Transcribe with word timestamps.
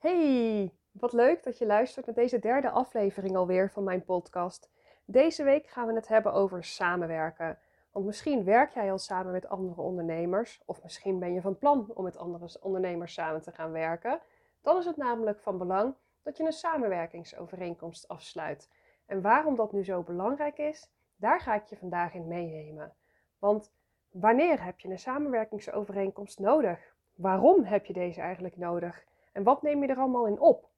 Hey, 0.00 0.72
wat 0.90 1.12
leuk 1.12 1.42
dat 1.42 1.58
je 1.58 1.66
luistert 1.66 2.06
naar 2.06 2.14
deze 2.14 2.38
derde 2.38 2.70
aflevering 2.70 3.36
alweer 3.36 3.70
van 3.70 3.84
mijn 3.84 4.04
podcast. 4.04 4.70
Deze 5.04 5.42
week 5.42 5.66
gaan 5.66 5.86
we 5.86 5.94
het 5.94 6.08
hebben 6.08 6.32
over 6.32 6.64
samenwerken. 6.64 7.58
Want 7.92 8.06
misschien 8.06 8.44
werk 8.44 8.70
jij 8.70 8.90
al 8.90 8.98
samen 8.98 9.32
met 9.32 9.48
andere 9.48 9.80
ondernemers, 9.80 10.62
of 10.64 10.82
misschien 10.82 11.18
ben 11.18 11.32
je 11.32 11.40
van 11.40 11.58
plan 11.58 11.90
om 11.94 12.04
met 12.04 12.16
andere 12.16 12.58
ondernemers 12.60 13.14
samen 13.14 13.42
te 13.42 13.52
gaan 13.52 13.72
werken. 13.72 14.20
Dan 14.62 14.76
is 14.76 14.84
het 14.84 14.96
namelijk 14.96 15.40
van 15.40 15.58
belang 15.58 15.94
dat 16.22 16.36
je 16.36 16.44
een 16.44 16.52
samenwerkingsovereenkomst 16.52 18.08
afsluit. 18.08 18.70
En 19.06 19.22
waarom 19.22 19.56
dat 19.56 19.72
nu 19.72 19.84
zo 19.84 20.02
belangrijk 20.02 20.58
is, 20.58 20.90
daar 21.16 21.40
ga 21.40 21.54
ik 21.54 21.64
je 21.64 21.76
vandaag 21.76 22.14
in 22.14 22.28
meenemen. 22.28 22.94
Want 23.38 23.72
wanneer 24.10 24.64
heb 24.64 24.80
je 24.80 24.88
een 24.88 24.98
samenwerkingsovereenkomst 24.98 26.38
nodig? 26.38 26.94
Waarom 27.14 27.64
heb 27.64 27.84
je 27.86 27.92
deze 27.92 28.20
eigenlijk 28.20 28.56
nodig? 28.56 29.08
En 29.32 29.42
wat 29.42 29.62
neem 29.62 29.82
je 29.82 29.88
er 29.88 29.98
allemaal 29.98 30.26
in 30.26 30.40
op? 30.40 30.68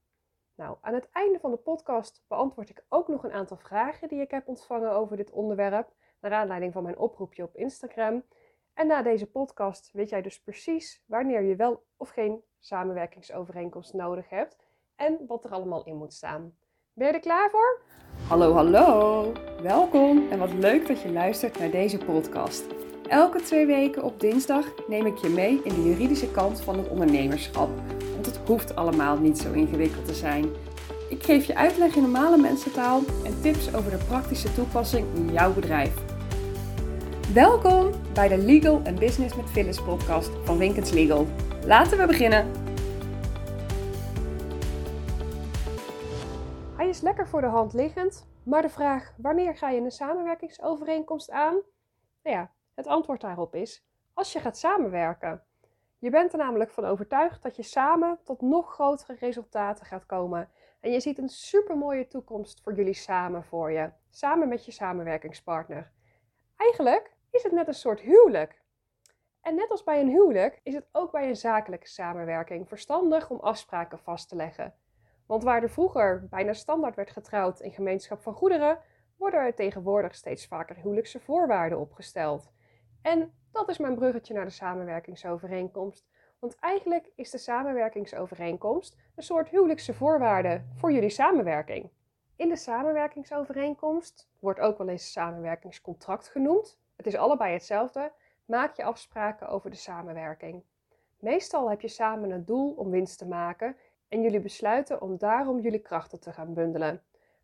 Nou, 0.55 0.77
aan 0.81 0.95
het 0.95 1.09
einde 1.13 1.39
van 1.39 1.51
de 1.51 1.57
podcast 1.57 2.25
beantwoord 2.29 2.71
ik 2.71 2.85
ook 2.89 3.09
nog 3.09 3.25
een 3.25 3.33
aantal 3.33 3.57
vragen 3.57 4.09
die 4.09 4.21
ik 4.21 4.31
heb 4.31 4.49
ontvangen 4.49 4.93
over 4.93 5.17
dit 5.17 5.31
onderwerp, 5.31 5.93
naar 6.21 6.33
aanleiding 6.33 6.73
van 6.73 6.83
mijn 6.83 6.99
oproepje 6.99 7.43
op 7.43 7.57
Instagram. 7.57 8.25
En 8.75 8.87
na 8.87 9.03
deze 9.03 9.31
podcast 9.31 9.91
weet 9.93 10.09
jij 10.09 10.23
dus 10.23 10.43
precies 10.43 11.03
wanneer 11.07 11.43
je 11.43 11.57
wel 11.57 11.85
of 11.97 12.09
geen 12.09 12.43
samenwerkingsovereenkomst 12.59 13.93
nodig 13.93 14.29
hebt 14.29 14.57
en 14.97 15.19
wat 15.27 15.45
er 15.45 15.51
allemaal 15.51 15.85
in 15.85 15.97
moet 15.97 16.13
staan. 16.13 16.57
Ben 16.93 17.07
je 17.07 17.13
er 17.13 17.21
klaar 17.21 17.51
voor? 17.51 17.81
Hallo, 18.29 18.53
hallo! 18.53 19.33
Welkom 19.63 20.31
en 20.31 20.39
wat 20.39 20.53
leuk 20.53 20.87
dat 20.87 21.01
je 21.01 21.13
luistert 21.13 21.59
naar 21.59 21.71
deze 21.71 21.99
podcast. 21.99 22.67
Elke 23.09 23.41
twee 23.41 23.67
weken 23.67 24.03
op 24.03 24.21
dinsdag 24.21 24.87
neem 24.89 25.07
ik 25.07 25.17
je 25.17 25.29
mee 25.29 25.63
in 25.63 25.75
de 25.75 25.83
juridische 25.83 26.31
kant 26.31 26.61
van 26.61 26.79
het 26.79 26.89
ondernemerschap. 26.89 27.71
Hoeft 28.47 28.77
allemaal 28.77 29.19
niet 29.19 29.39
zo 29.39 29.53
ingewikkeld 29.53 30.07
te 30.07 30.15
zijn. 30.15 30.45
Ik 31.09 31.23
geef 31.23 31.45
je 31.45 31.57
uitleg 31.57 31.95
in 31.95 32.03
normale 32.03 32.37
mensentaal 32.37 33.01
en 33.25 33.41
tips 33.41 33.75
over 33.75 33.91
de 33.91 34.05
praktische 34.09 34.55
toepassing 34.55 35.07
in 35.15 35.33
jouw 35.33 35.53
bedrijf. 35.53 35.95
Welkom 37.35 37.91
bij 38.15 38.29
de 38.29 38.39
Legal 38.39 38.81
and 38.85 38.99
Business 38.99 39.37
met 39.37 39.51
Phyllis 39.51 39.83
podcast 39.83 40.31
van 40.45 40.59
Winkens 40.59 40.91
Legal. 40.91 41.27
Laten 41.67 41.99
we 41.99 42.07
beginnen! 42.07 42.51
Hij 46.77 46.89
is 46.89 47.01
lekker 47.01 47.29
voor 47.29 47.41
de 47.41 47.47
hand 47.47 47.73
liggend, 47.73 48.27
maar 48.43 48.63
de 48.63 48.69
vraag 48.69 49.15
wanneer 49.17 49.57
ga 49.57 49.71
je 49.71 49.81
een 49.81 49.91
samenwerkingsovereenkomst 49.91 51.31
aan? 51.31 51.61
Nou 52.23 52.37
ja, 52.37 52.51
het 52.75 52.87
antwoord 52.87 53.21
daarop 53.21 53.55
is 53.55 53.85
als 54.15 54.33
je 54.33 54.41
gaat 54.41 54.59
samenwerken. 54.59 55.43
Je 56.03 56.11
bent 56.11 56.33
er 56.33 56.39
namelijk 56.39 56.71
van 56.71 56.85
overtuigd 56.85 57.43
dat 57.43 57.57
je 57.57 57.63
samen 57.63 58.19
tot 58.25 58.41
nog 58.41 58.73
grotere 58.73 59.17
resultaten 59.19 59.87
gaat 59.87 60.07
komen. 60.07 60.49
En 60.81 60.91
je 60.91 61.01
ziet 61.01 61.19
een 61.19 61.29
supermooie 61.29 62.07
toekomst 62.07 62.61
voor 62.63 62.75
jullie 62.75 62.95
samen 62.95 63.45
voor 63.45 63.73
je, 63.73 63.91
samen 64.11 64.49
met 64.49 64.65
je 64.65 64.73
samenwerkingspartner. 64.73 65.91
Eigenlijk 66.57 67.17
is 67.31 67.43
het 67.43 67.53
net 67.53 67.69
een 67.69 67.75
soort 67.75 68.01
huwelijk. 68.01 68.63
En 69.41 69.55
net 69.55 69.71
als 69.71 69.85
bij 69.85 70.01
een 70.01 70.09
huwelijk 70.09 70.61
is 70.63 70.75
het 70.75 70.89
ook 70.93 71.11
bij 71.11 71.29
een 71.29 71.37
zakelijke 71.37 71.89
samenwerking 71.89 72.69
verstandig 72.69 73.31
om 73.31 73.41
afspraken 73.41 73.99
vast 73.99 74.29
te 74.29 74.37
leggen. 74.37 74.75
Want 75.27 75.43
waar 75.43 75.63
er 75.63 75.71
vroeger 75.71 76.27
bijna 76.29 76.53
standaard 76.53 76.97
werd 76.97 77.11
getrouwd 77.11 77.61
in 77.61 77.73
gemeenschap 77.73 78.23
van 78.23 78.35
goederen, 78.35 78.79
worden 79.17 79.41
er 79.41 79.55
tegenwoordig 79.55 80.15
steeds 80.15 80.47
vaker 80.47 80.77
huwelijkse 80.77 81.21
voorwaarden 81.21 81.79
opgesteld. 81.79 82.51
En 83.03 83.33
dat 83.53 83.69
is 83.69 83.79
mijn 83.79 83.95
bruggetje 83.95 84.35
naar 84.35 84.45
de 84.45 84.51
samenwerkingsovereenkomst. 84.51 86.07
Want 86.39 86.57
eigenlijk 86.61 87.11
is 87.15 87.31
de 87.31 87.39
samenwerkingsovereenkomst 87.39 88.97
een 89.15 89.23
soort 89.23 89.49
huwelijkse 89.49 89.95
voorwaarde 89.95 90.63
voor 90.75 90.93
jullie 90.93 91.11
samenwerking. 91.11 91.91
In 92.37 92.49
de 92.49 92.57
samenwerkingsovereenkomst 92.57 94.29
wordt 94.39 94.61
ook 94.61 94.79
wel 94.79 94.89
eens 94.89 95.13
samenwerkingscontract 95.13 96.29
genoemd. 96.29 96.79
Het 96.97 97.07
is 97.07 97.17
allebei 97.17 97.53
hetzelfde. 97.53 98.13
Maak 98.45 98.77
je 98.77 98.85
afspraken 98.85 99.49
over 99.49 99.71
de 99.71 99.77
samenwerking. 99.77 100.63
Meestal 101.19 101.71
heb 101.71 101.81
je 101.81 101.89
samen 101.89 102.31
het 102.31 102.47
doel 102.47 102.73
om 102.73 102.91
winst 102.91 103.19
te 103.19 103.27
maken 103.27 103.77
en 104.09 104.23
jullie 104.23 104.41
besluiten 104.41 105.03
om 105.03 105.19
daarom 105.19 105.61
jullie 105.61 105.83
krachten 105.83 106.21
te 106.21 106.33
gaan 106.33 106.55
bundelen. 106.55 107.03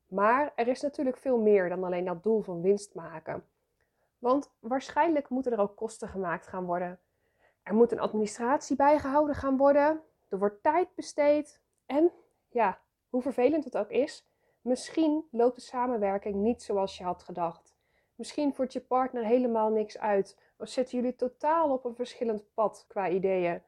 Maar 0.09 0.53
er 0.55 0.69
is 0.69 0.81
natuurlijk 0.81 1.17
veel 1.17 1.39
meer 1.39 1.69
dan 1.69 1.85
alleen 1.85 2.05
dat 2.05 2.23
doel 2.23 2.43
van 2.43 2.61
winst 2.61 2.95
maken. 2.95 3.45
Want 4.19 4.53
waarschijnlijk 4.59 5.29
moeten 5.29 5.53
er 5.53 5.61
ook 5.61 5.77
kosten 5.77 6.09
gemaakt 6.09 6.47
gaan 6.47 6.65
worden. 6.65 7.01
Er 7.63 7.75
moet 7.75 7.93
een 7.93 8.01
administratie 8.01 8.77
bijgehouden 8.77 9.35
gaan 9.35 9.57
worden. 9.57 10.03
Er 10.29 10.39
wordt 10.39 10.63
tijd 10.63 10.95
besteed. 10.95 11.63
En 11.87 12.13
ja, 12.49 12.81
hoe 13.09 13.23
vervelend 13.23 13.65
het 13.65 13.77
ook 13.77 13.91
is, 13.91 14.29
misschien 14.61 15.29
loopt 15.31 15.57
de 15.57 15.63
samenwerking 15.63 16.35
niet 16.35 16.63
zoals 16.63 16.99
je 16.99 17.05
had 17.05 17.23
gedacht. 17.23 17.77
Misschien 18.15 18.55
voert 18.55 18.73
je 18.73 18.81
partner 18.81 19.25
helemaal 19.25 19.71
niks 19.71 19.99
uit. 19.99 20.39
Of 20.57 20.69
zitten 20.69 20.99
jullie 20.99 21.17
totaal 21.17 21.73
op 21.73 21.85
een 21.85 21.95
verschillend 21.95 22.55
pad 22.55 22.85
qua 22.89 23.09
ideeën. 23.09 23.63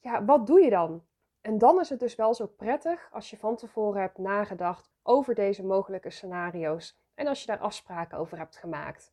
Ja, 0.00 0.24
wat 0.24 0.46
doe 0.46 0.60
je 0.60 0.70
dan? 0.70 1.04
En 1.40 1.58
dan 1.58 1.80
is 1.80 1.88
het 1.88 2.00
dus 2.00 2.14
wel 2.14 2.34
zo 2.34 2.46
prettig 2.46 3.08
als 3.12 3.30
je 3.30 3.36
van 3.36 3.56
tevoren 3.56 4.00
hebt 4.00 4.18
nagedacht 4.18 4.90
over 5.02 5.34
deze 5.34 5.64
mogelijke 5.64 6.10
scenario's 6.10 7.00
en 7.14 7.26
als 7.26 7.40
je 7.40 7.46
daar 7.46 7.58
afspraken 7.58 8.18
over 8.18 8.38
hebt 8.38 8.56
gemaakt. 8.56 9.12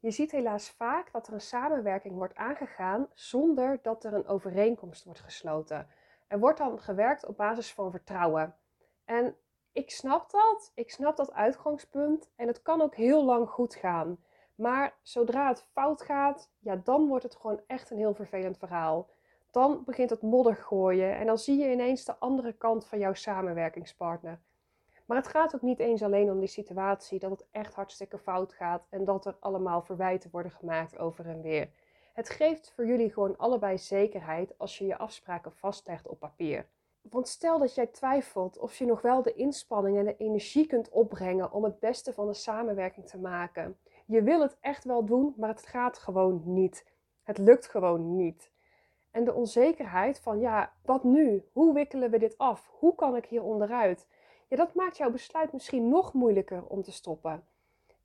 Je 0.00 0.10
ziet 0.10 0.30
helaas 0.30 0.70
vaak 0.70 1.12
dat 1.12 1.26
er 1.26 1.32
een 1.32 1.40
samenwerking 1.40 2.14
wordt 2.14 2.34
aangegaan 2.34 3.08
zonder 3.14 3.78
dat 3.82 4.04
er 4.04 4.14
een 4.14 4.26
overeenkomst 4.26 5.04
wordt 5.04 5.20
gesloten. 5.20 5.88
Er 6.26 6.38
wordt 6.38 6.58
dan 6.58 6.80
gewerkt 6.80 7.26
op 7.26 7.36
basis 7.36 7.72
van 7.72 7.90
vertrouwen. 7.90 8.56
En 9.04 9.36
ik 9.72 9.90
snap 9.90 10.30
dat, 10.30 10.72
ik 10.74 10.90
snap 10.90 11.16
dat 11.16 11.32
uitgangspunt 11.32 12.30
en 12.36 12.46
het 12.46 12.62
kan 12.62 12.80
ook 12.80 12.94
heel 12.94 13.24
lang 13.24 13.48
goed 13.48 13.74
gaan. 13.74 14.18
Maar 14.54 14.94
zodra 15.02 15.48
het 15.48 15.66
fout 15.72 16.02
gaat, 16.02 16.50
ja, 16.58 16.76
dan 16.76 17.06
wordt 17.06 17.24
het 17.24 17.36
gewoon 17.36 17.60
echt 17.66 17.90
een 17.90 17.98
heel 17.98 18.14
vervelend 18.14 18.58
verhaal. 18.58 19.10
Dan 19.50 19.84
begint 19.84 20.10
het 20.10 20.22
modder 20.22 20.56
gooien 20.56 21.16
en 21.16 21.26
dan 21.26 21.38
zie 21.38 21.58
je 21.58 21.70
ineens 21.70 22.04
de 22.04 22.18
andere 22.18 22.52
kant 22.52 22.86
van 22.86 22.98
jouw 22.98 23.14
samenwerkingspartner. 23.14 24.40
Maar 25.08 25.16
het 25.16 25.28
gaat 25.28 25.54
ook 25.54 25.62
niet 25.62 25.78
eens 25.78 26.02
alleen 26.02 26.30
om 26.30 26.38
die 26.38 26.48
situatie 26.48 27.18
dat 27.18 27.30
het 27.30 27.46
echt 27.50 27.74
hartstikke 27.74 28.18
fout 28.18 28.52
gaat 28.52 28.86
en 28.90 29.04
dat 29.04 29.26
er 29.26 29.36
allemaal 29.40 29.82
verwijten 29.82 30.30
worden 30.30 30.52
gemaakt 30.52 30.98
over 30.98 31.26
en 31.26 31.42
weer. 31.42 31.70
Het 32.12 32.30
geeft 32.30 32.72
voor 32.74 32.86
jullie 32.86 33.12
gewoon 33.12 33.36
allebei 33.36 33.78
zekerheid 33.78 34.58
als 34.58 34.78
je 34.78 34.86
je 34.86 34.98
afspraken 34.98 35.52
vastlegt 35.52 36.08
op 36.08 36.18
papier. 36.18 36.68
Want 37.02 37.28
stel 37.28 37.58
dat 37.58 37.74
jij 37.74 37.86
twijfelt 37.86 38.58
of 38.58 38.76
je 38.76 38.84
nog 38.84 39.00
wel 39.00 39.22
de 39.22 39.34
inspanning 39.34 39.98
en 39.98 40.04
de 40.04 40.16
energie 40.16 40.66
kunt 40.66 40.88
opbrengen 40.88 41.52
om 41.52 41.64
het 41.64 41.78
beste 41.78 42.12
van 42.12 42.26
de 42.26 42.34
samenwerking 42.34 43.06
te 43.06 43.18
maken. 43.18 43.78
Je 44.06 44.22
wil 44.22 44.40
het 44.40 44.56
echt 44.60 44.84
wel 44.84 45.04
doen, 45.04 45.34
maar 45.36 45.48
het 45.48 45.66
gaat 45.66 45.98
gewoon 45.98 46.42
niet. 46.44 46.86
Het 47.22 47.38
lukt 47.38 47.66
gewoon 47.66 48.16
niet. 48.16 48.52
En 49.10 49.24
de 49.24 49.34
onzekerheid 49.34 50.20
van 50.20 50.40
ja, 50.40 50.72
wat 50.84 51.04
nu? 51.04 51.44
Hoe 51.52 51.74
wikkelen 51.74 52.10
we 52.10 52.18
dit 52.18 52.38
af? 52.38 52.70
Hoe 52.78 52.94
kan 52.94 53.16
ik 53.16 53.26
hier 53.26 53.42
onderuit? 53.42 54.06
Ja, 54.48 54.56
dat 54.56 54.74
maakt 54.74 54.96
jouw 54.96 55.10
besluit 55.10 55.52
misschien 55.52 55.88
nog 55.88 56.12
moeilijker 56.12 56.64
om 56.64 56.82
te 56.82 56.92
stoppen. 56.92 57.44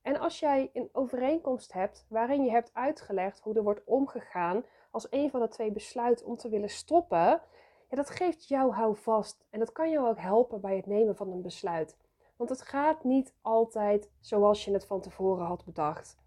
En 0.02 0.20
als 0.20 0.40
jij 0.40 0.70
een 0.74 0.90
overeenkomst 0.92 1.74
hebt 1.74 2.06
waarin 2.08 2.44
je 2.44 2.52
hebt 2.52 2.70
uitgelegd 2.74 3.40
hoe 3.40 3.56
er 3.56 3.64
wordt 3.64 3.84
omgegaan 3.86 4.66
als 4.92 5.08
een 5.10 5.30
van 5.30 5.40
de 5.40 5.48
twee 5.48 5.72
besluit 5.72 6.24
om 6.24 6.38
te 6.38 6.50
willen 6.50 6.70
stoppen, 6.70 7.42
ja, 7.90 7.96
dat 7.96 8.10
geeft 8.10 8.48
jou 8.48 8.72
houvast 8.72 9.46
en 9.50 9.60
dat 9.60 9.72
kan 9.72 9.90
jou 9.90 10.08
ook 10.08 10.20
helpen 10.20 10.62
bij 10.62 10.76
het 10.76 10.86
nemen 10.86 11.16
van 11.16 11.32
een 11.32 11.42
besluit. 11.42 11.98
Want 12.36 12.50
het 12.50 12.62
gaat 12.62 13.04
niet 13.04 13.34
altijd 13.42 14.10
zoals 14.20 14.66
je 14.66 14.72
het 14.72 14.86
van 14.86 15.02
tevoren 15.02 15.46
had 15.46 15.66
bedacht. 15.66 16.18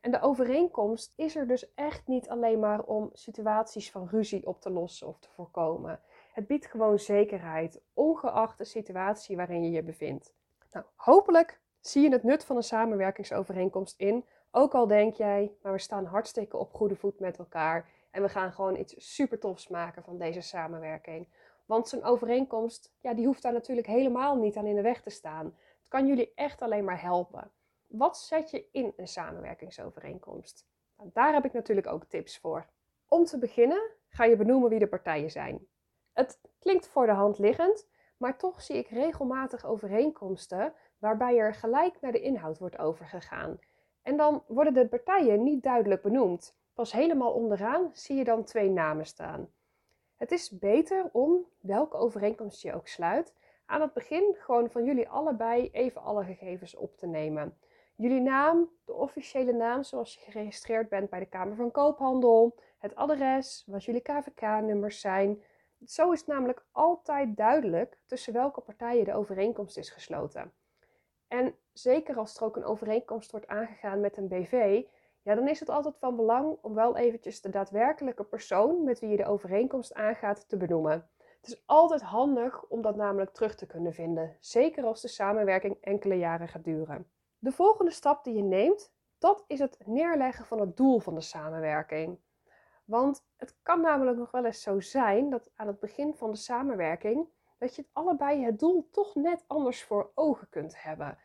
En 0.00 0.10
de 0.10 0.20
overeenkomst 0.20 1.12
is 1.16 1.36
er 1.36 1.46
dus 1.46 1.74
echt 1.74 2.06
niet 2.06 2.28
alleen 2.28 2.58
maar 2.58 2.82
om 2.82 3.10
situaties 3.12 3.90
van 3.90 4.08
ruzie 4.08 4.46
op 4.46 4.60
te 4.60 4.70
lossen 4.70 5.06
of 5.06 5.18
te 5.18 5.28
voorkomen. 5.30 6.00
Het 6.32 6.46
biedt 6.46 6.66
gewoon 6.66 6.98
zekerheid, 6.98 7.80
ongeacht 7.94 8.58
de 8.58 8.64
situatie 8.64 9.36
waarin 9.36 9.64
je 9.64 9.70
je 9.70 9.82
bevindt. 9.82 10.34
Nou, 10.72 10.84
hopelijk 10.94 11.60
zie 11.80 12.02
je 12.02 12.12
het 12.12 12.22
nut 12.22 12.44
van 12.44 12.56
een 12.56 12.62
samenwerkingsovereenkomst 12.62 13.98
in. 13.98 14.24
Ook 14.50 14.74
al 14.74 14.86
denk 14.86 15.14
jij, 15.14 15.52
maar 15.62 15.72
we 15.72 15.78
staan 15.78 16.04
hartstikke 16.04 16.56
op 16.56 16.72
goede 16.72 16.96
voet 16.96 17.20
met 17.20 17.38
elkaar. 17.38 17.88
En 18.10 18.22
we 18.22 18.28
gaan 18.28 18.52
gewoon 18.52 18.76
iets 18.76 19.14
super 19.14 19.38
tofs 19.38 19.68
maken 19.68 20.02
van 20.02 20.18
deze 20.18 20.40
samenwerking. 20.40 21.28
Want 21.66 21.88
zo'n 21.88 22.04
overeenkomst, 22.04 22.92
ja, 23.00 23.14
die 23.14 23.26
hoeft 23.26 23.42
daar 23.42 23.52
natuurlijk 23.52 23.86
helemaal 23.86 24.36
niet 24.36 24.56
aan 24.56 24.66
in 24.66 24.74
de 24.74 24.82
weg 24.82 25.00
te 25.00 25.10
staan. 25.10 25.46
Het 25.78 25.88
kan 25.88 26.06
jullie 26.06 26.32
echt 26.34 26.62
alleen 26.62 26.84
maar 26.84 27.00
helpen. 27.00 27.50
Wat 27.90 28.18
zet 28.18 28.50
je 28.50 28.68
in 28.72 28.92
een 28.96 29.08
samenwerkingsovereenkomst? 29.08 30.66
Nou, 30.96 31.10
daar 31.12 31.32
heb 31.32 31.44
ik 31.44 31.52
natuurlijk 31.52 31.86
ook 31.86 32.04
tips 32.04 32.38
voor. 32.38 32.66
Om 33.08 33.24
te 33.24 33.38
beginnen 33.38 33.90
ga 34.08 34.24
je 34.24 34.36
benoemen 34.36 34.70
wie 34.70 34.78
de 34.78 34.88
partijen 34.88 35.30
zijn. 35.30 35.66
Het 36.12 36.40
klinkt 36.58 36.88
voor 36.88 37.06
de 37.06 37.12
hand 37.12 37.38
liggend, 37.38 37.88
maar 38.16 38.38
toch 38.38 38.62
zie 38.62 38.76
ik 38.76 38.88
regelmatig 38.88 39.66
overeenkomsten 39.66 40.74
waarbij 40.98 41.38
er 41.38 41.54
gelijk 41.54 42.00
naar 42.00 42.12
de 42.12 42.20
inhoud 42.20 42.58
wordt 42.58 42.78
overgegaan. 42.78 43.58
En 44.02 44.16
dan 44.16 44.44
worden 44.46 44.74
de 44.74 44.88
partijen 44.88 45.42
niet 45.42 45.62
duidelijk 45.62 46.02
benoemd. 46.02 46.56
Pas 46.74 46.92
helemaal 46.92 47.32
onderaan 47.32 47.90
zie 47.92 48.16
je 48.16 48.24
dan 48.24 48.44
twee 48.44 48.70
namen 48.70 49.06
staan. 49.06 49.48
Het 50.16 50.30
is 50.30 50.58
beter 50.58 51.08
om, 51.12 51.46
welke 51.60 51.96
overeenkomst 51.96 52.62
je 52.62 52.74
ook 52.74 52.88
sluit, 52.88 53.34
aan 53.66 53.80
het 53.80 53.92
begin 53.92 54.36
gewoon 54.38 54.70
van 54.70 54.84
jullie 54.84 55.08
allebei 55.08 55.70
even 55.70 56.02
alle 56.02 56.24
gegevens 56.24 56.76
op 56.76 56.96
te 56.96 57.06
nemen. 57.06 57.58
Jullie 58.00 58.20
naam, 58.20 58.70
de 58.84 58.92
officiële 58.92 59.52
naam 59.52 59.82
zoals 59.82 60.14
je 60.14 60.20
geregistreerd 60.20 60.88
bent 60.88 61.10
bij 61.10 61.18
de 61.18 61.26
Kamer 61.26 61.56
van 61.56 61.70
Koophandel, 61.70 62.58
het 62.78 62.94
adres, 62.94 63.64
wat 63.66 63.84
jullie 63.84 64.00
KVK-nummers 64.00 65.00
zijn. 65.00 65.42
Zo 65.84 66.12
is 66.12 66.18
het 66.18 66.28
namelijk 66.28 66.64
altijd 66.72 67.36
duidelijk 67.36 68.02
tussen 68.06 68.32
welke 68.32 68.60
partijen 68.60 69.04
de 69.04 69.14
overeenkomst 69.14 69.76
is 69.76 69.90
gesloten. 69.90 70.52
En 71.28 71.54
zeker 71.72 72.16
als 72.16 72.36
er 72.36 72.44
ook 72.44 72.56
een 72.56 72.64
overeenkomst 72.64 73.30
wordt 73.30 73.46
aangegaan 73.46 74.00
met 74.00 74.16
een 74.16 74.28
BV, 74.28 74.82
ja, 75.22 75.34
dan 75.34 75.48
is 75.48 75.60
het 75.60 75.68
altijd 75.68 75.98
van 75.98 76.16
belang 76.16 76.58
om 76.60 76.74
wel 76.74 76.96
eventjes 76.96 77.40
de 77.40 77.50
daadwerkelijke 77.50 78.24
persoon 78.24 78.84
met 78.84 79.00
wie 79.00 79.10
je 79.10 79.16
de 79.16 79.26
overeenkomst 79.26 79.94
aangaat 79.94 80.48
te 80.48 80.56
benoemen. 80.56 81.08
Het 81.40 81.50
is 81.50 81.62
altijd 81.66 82.02
handig 82.02 82.64
om 82.64 82.82
dat 82.82 82.96
namelijk 82.96 83.32
terug 83.32 83.54
te 83.54 83.66
kunnen 83.66 83.92
vinden, 83.92 84.36
zeker 84.38 84.84
als 84.84 85.00
de 85.00 85.08
samenwerking 85.08 85.76
enkele 85.80 86.14
jaren 86.14 86.48
gaat 86.48 86.64
duren. 86.64 87.10
De 87.42 87.52
volgende 87.52 87.90
stap 87.90 88.24
die 88.24 88.34
je 88.34 88.42
neemt, 88.42 88.92
dat 89.18 89.44
is 89.46 89.58
het 89.58 89.78
neerleggen 89.86 90.44
van 90.44 90.60
het 90.60 90.76
doel 90.76 90.98
van 90.98 91.14
de 91.14 91.20
samenwerking. 91.20 92.18
Want 92.84 93.24
het 93.36 93.56
kan 93.62 93.80
namelijk 93.80 94.18
nog 94.18 94.30
wel 94.30 94.44
eens 94.44 94.62
zo 94.62 94.80
zijn 94.80 95.30
dat 95.30 95.50
aan 95.54 95.66
het 95.66 95.80
begin 95.80 96.14
van 96.14 96.30
de 96.30 96.36
samenwerking 96.36 97.28
dat 97.58 97.76
je 97.76 97.82
het 97.82 97.90
allebei 97.92 98.44
het 98.44 98.58
doel 98.58 98.88
toch 98.90 99.14
net 99.14 99.44
anders 99.46 99.82
voor 99.82 100.10
ogen 100.14 100.48
kunt 100.48 100.82
hebben. 100.82 101.18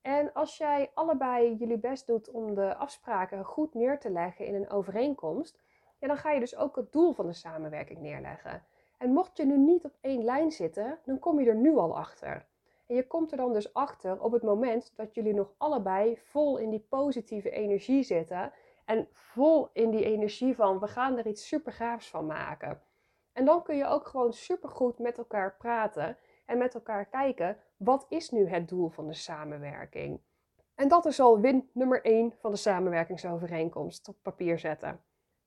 En 0.00 0.32
als 0.32 0.56
jij 0.56 0.90
allebei 0.94 1.54
jullie 1.54 1.78
best 1.78 2.06
doet 2.06 2.30
om 2.30 2.54
de 2.54 2.74
afspraken 2.76 3.44
goed 3.44 3.74
neer 3.74 3.98
te 3.98 4.10
leggen 4.10 4.46
in 4.46 4.54
een 4.54 4.70
overeenkomst, 4.70 5.58
ja, 5.98 6.06
dan 6.06 6.16
ga 6.16 6.30
je 6.30 6.40
dus 6.40 6.56
ook 6.56 6.76
het 6.76 6.92
doel 6.92 7.12
van 7.12 7.26
de 7.26 7.32
samenwerking 7.32 8.00
neerleggen. 8.00 8.64
En 8.98 9.12
mocht 9.12 9.36
je 9.36 9.44
nu 9.44 9.58
niet 9.58 9.84
op 9.84 9.96
één 10.00 10.24
lijn 10.24 10.50
zitten, 10.50 10.98
dan 11.04 11.18
kom 11.18 11.40
je 11.40 11.48
er 11.48 11.56
nu 11.56 11.76
al 11.76 11.96
achter. 11.96 12.46
En 12.92 12.98
je 12.98 13.06
komt 13.06 13.30
er 13.30 13.36
dan 13.36 13.52
dus 13.52 13.74
achter 13.74 14.22
op 14.22 14.32
het 14.32 14.42
moment 14.42 14.92
dat 14.96 15.14
jullie 15.14 15.34
nog 15.34 15.54
allebei 15.58 16.18
vol 16.22 16.56
in 16.56 16.70
die 16.70 16.86
positieve 16.88 17.50
energie 17.50 18.02
zitten 18.02 18.52
en 18.84 19.08
vol 19.12 19.68
in 19.72 19.90
die 19.90 20.04
energie 20.04 20.54
van 20.54 20.78
we 20.78 20.86
gaan 20.86 21.18
er 21.18 21.26
iets 21.26 21.48
super 21.48 21.72
gaafs 21.72 22.10
van 22.10 22.26
maken. 22.26 22.82
En 23.32 23.44
dan 23.44 23.62
kun 23.62 23.76
je 23.76 23.86
ook 23.86 24.06
gewoon 24.06 24.32
super 24.32 24.68
goed 24.68 24.98
met 24.98 25.18
elkaar 25.18 25.56
praten 25.56 26.16
en 26.46 26.58
met 26.58 26.74
elkaar 26.74 27.06
kijken 27.06 27.56
wat 27.76 28.06
is 28.08 28.30
nu 28.30 28.48
het 28.48 28.68
doel 28.68 28.88
van 28.88 29.06
de 29.06 29.14
samenwerking. 29.14 30.20
En 30.74 30.88
dat 30.88 31.06
is 31.06 31.20
al 31.20 31.40
win 31.40 31.70
nummer 31.72 32.04
1 32.04 32.32
van 32.38 32.50
de 32.50 32.56
samenwerkingsovereenkomst 32.56 34.08
op 34.08 34.16
papier 34.22 34.58
zetten. 34.58 35.00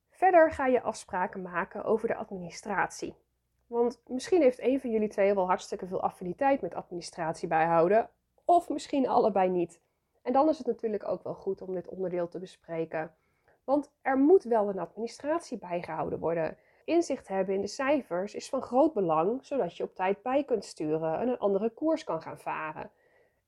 Verder 0.10 0.52
ga 0.52 0.66
je 0.66 0.82
afspraken 0.82 1.42
maken 1.42 1.84
over 1.84 2.08
de 2.08 2.16
administratie. 2.16 3.16
Want 3.68 4.02
misschien 4.08 4.42
heeft 4.42 4.62
een 4.62 4.80
van 4.80 4.92
jullie 4.92 5.10
twee 5.10 5.34
wel 5.34 5.48
hartstikke 5.48 5.88
veel 5.88 6.02
affiniteit 6.02 6.62
met 6.62 6.76
administratie 6.76 7.48
bijhouden, 7.48 8.10
of 8.46 8.70
misschien 8.70 9.08
allebei 9.08 9.50
niet. 9.50 9.82
En 10.22 10.34
dan 10.34 10.50
is 10.50 10.58
het 10.58 10.68
natuurlijk 10.68 11.08
ook 11.08 11.24
wel 11.24 11.34
goed 11.34 11.62
om 11.62 11.74
dit 11.74 11.88
onderdeel 11.88 12.28
te 12.28 12.40
bespreken. 12.40 13.16
Want 13.64 13.92
er 14.02 14.18
moet 14.18 14.44
wel 14.44 14.70
een 14.70 14.80
administratie 14.80 15.58
bijgehouden 15.58 16.20
worden. 16.20 16.58
Inzicht 16.86 17.28
hebben 17.28 17.56
in 17.56 17.62
de 17.62 17.68
cijfers 17.68 18.36
is 18.36 18.50
van 18.50 18.62
groot 18.62 18.94
belang, 18.94 19.46
zodat 19.46 19.78
je 19.78 19.84
op 19.84 19.96
tijd 19.96 20.22
bij 20.22 20.44
kunt 20.44 20.66
sturen 20.66 21.20
en 21.20 21.28
een 21.28 21.40
andere 21.40 21.70
koers 21.70 22.04
kan 22.04 22.22
gaan 22.22 22.40
varen. 22.40 22.92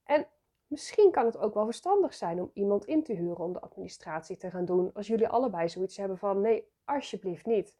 En 0.03 0.27
misschien 0.67 1.11
kan 1.11 1.25
het 1.25 1.37
ook 1.37 1.53
wel 1.53 1.65
verstandig 1.65 2.13
zijn 2.13 2.41
om 2.41 2.51
iemand 2.53 2.85
in 2.85 3.03
te 3.03 3.13
huren 3.13 3.43
om 3.43 3.53
de 3.53 3.61
administratie 3.61 4.37
te 4.37 4.49
gaan 4.49 4.65
doen, 4.65 4.91
als 4.93 5.07
jullie 5.07 5.27
allebei 5.27 5.69
zoiets 5.69 5.97
hebben 5.97 6.17
van 6.17 6.41
nee, 6.41 6.67
alsjeblieft 6.85 7.45
niet. 7.45 7.75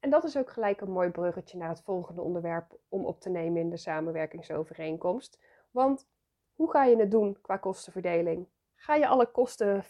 En 0.00 0.10
dat 0.10 0.24
is 0.24 0.36
ook 0.36 0.50
gelijk 0.50 0.80
een 0.80 0.90
mooi 0.90 1.10
bruggetje 1.10 1.58
naar 1.58 1.68
het 1.68 1.82
volgende 1.82 2.20
onderwerp 2.22 2.78
om 2.88 3.04
op 3.04 3.20
te 3.20 3.30
nemen 3.30 3.60
in 3.60 3.70
de 3.70 3.76
samenwerkingsovereenkomst. 3.76 5.38
Want 5.70 6.08
hoe 6.54 6.70
ga 6.70 6.84
je 6.84 6.96
het 6.96 7.10
doen 7.10 7.40
qua 7.40 7.56
kostenverdeling? 7.56 8.48
Ga 8.74 8.94
je 8.94 9.06
alle 9.06 9.30
kosten 9.30 9.84
50-50 9.84 9.86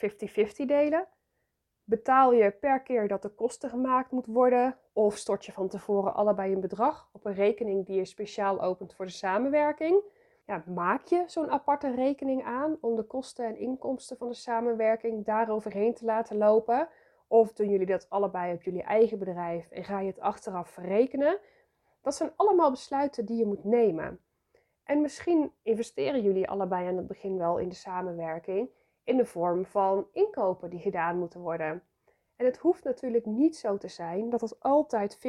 delen? 0.67 1.09
Betaal 1.85 2.33
je 2.33 2.51
per 2.51 2.81
keer 2.81 3.09
dat 3.09 3.23
de 3.23 3.29
kosten 3.29 3.71
gemaakt 3.71 4.11
moet 4.11 4.27
worden? 4.27 4.79
Of 4.93 5.17
stort 5.17 5.47
je 5.47 5.53
van 5.53 5.69
tevoren 5.69 6.15
allebei 6.15 6.53
een 6.53 6.61
bedrag 6.61 7.09
op 7.13 7.25
een 7.25 7.35
rekening 7.35 7.87
die 7.87 7.97
je 7.97 8.05
speciaal 8.05 8.63
opent 8.63 8.95
voor 8.95 9.07
de 9.07 9.13
samenwerking? 9.13 10.03
Ja, 10.47 10.63
maak 10.67 11.05
je 11.07 11.25
zo'n 11.27 11.51
aparte 11.51 11.95
rekening 11.95 12.45
aan 12.45 12.77
om 12.81 12.97
de 12.97 13.03
kosten 13.03 13.47
en 13.47 13.57
inkomsten 13.57 14.17
van 14.17 14.29
de 14.29 14.35
samenwerking 14.35 15.25
daaroverheen 15.25 15.95
te 15.95 16.05
laten 16.05 16.37
lopen? 16.37 16.89
Of 17.33 17.53
doen 17.53 17.71
jullie 17.71 17.87
dat 17.87 18.11
allebei 18.11 18.55
op 18.55 18.63
jullie 18.63 18.83
eigen 18.83 19.19
bedrijf 19.19 19.71
en 19.71 19.85
ga 19.85 20.01
je 20.01 20.07
het 20.07 20.21
achteraf 20.21 20.71
verrekenen? 20.71 21.39
Dat 22.03 22.15
zijn 22.15 22.33
allemaal 22.37 22.71
besluiten 22.71 23.25
die 23.25 23.37
je 23.37 23.47
moet 23.47 23.65
nemen. 23.65 24.21
En 24.85 25.01
misschien 25.01 25.53
investeren 25.63 26.23
jullie 26.23 26.49
allebei 26.49 26.87
aan 26.89 26.97
het 26.97 27.07
begin 27.07 27.39
wel 27.39 27.59
in 27.59 27.69
de 27.69 27.75
samenwerking 27.75 28.71
in 29.05 29.17
de 29.17 29.25
vorm 29.25 29.67
van 29.67 30.07
inkopen 30.13 30.71
die 30.71 30.81
gedaan 30.81 31.19
moeten 31.19 31.41
worden. 31.41 31.83
En 32.37 32.47
het 32.47 32.59
hoeft 32.59 32.85
natuurlijk 32.85 33.27
niet 33.27 33.57
zo 33.57 33.77
te 33.77 33.89
zijn 33.89 34.31
dat 34.31 34.41
het 34.41 34.61
altijd 34.61 35.19
50-50 35.19 35.21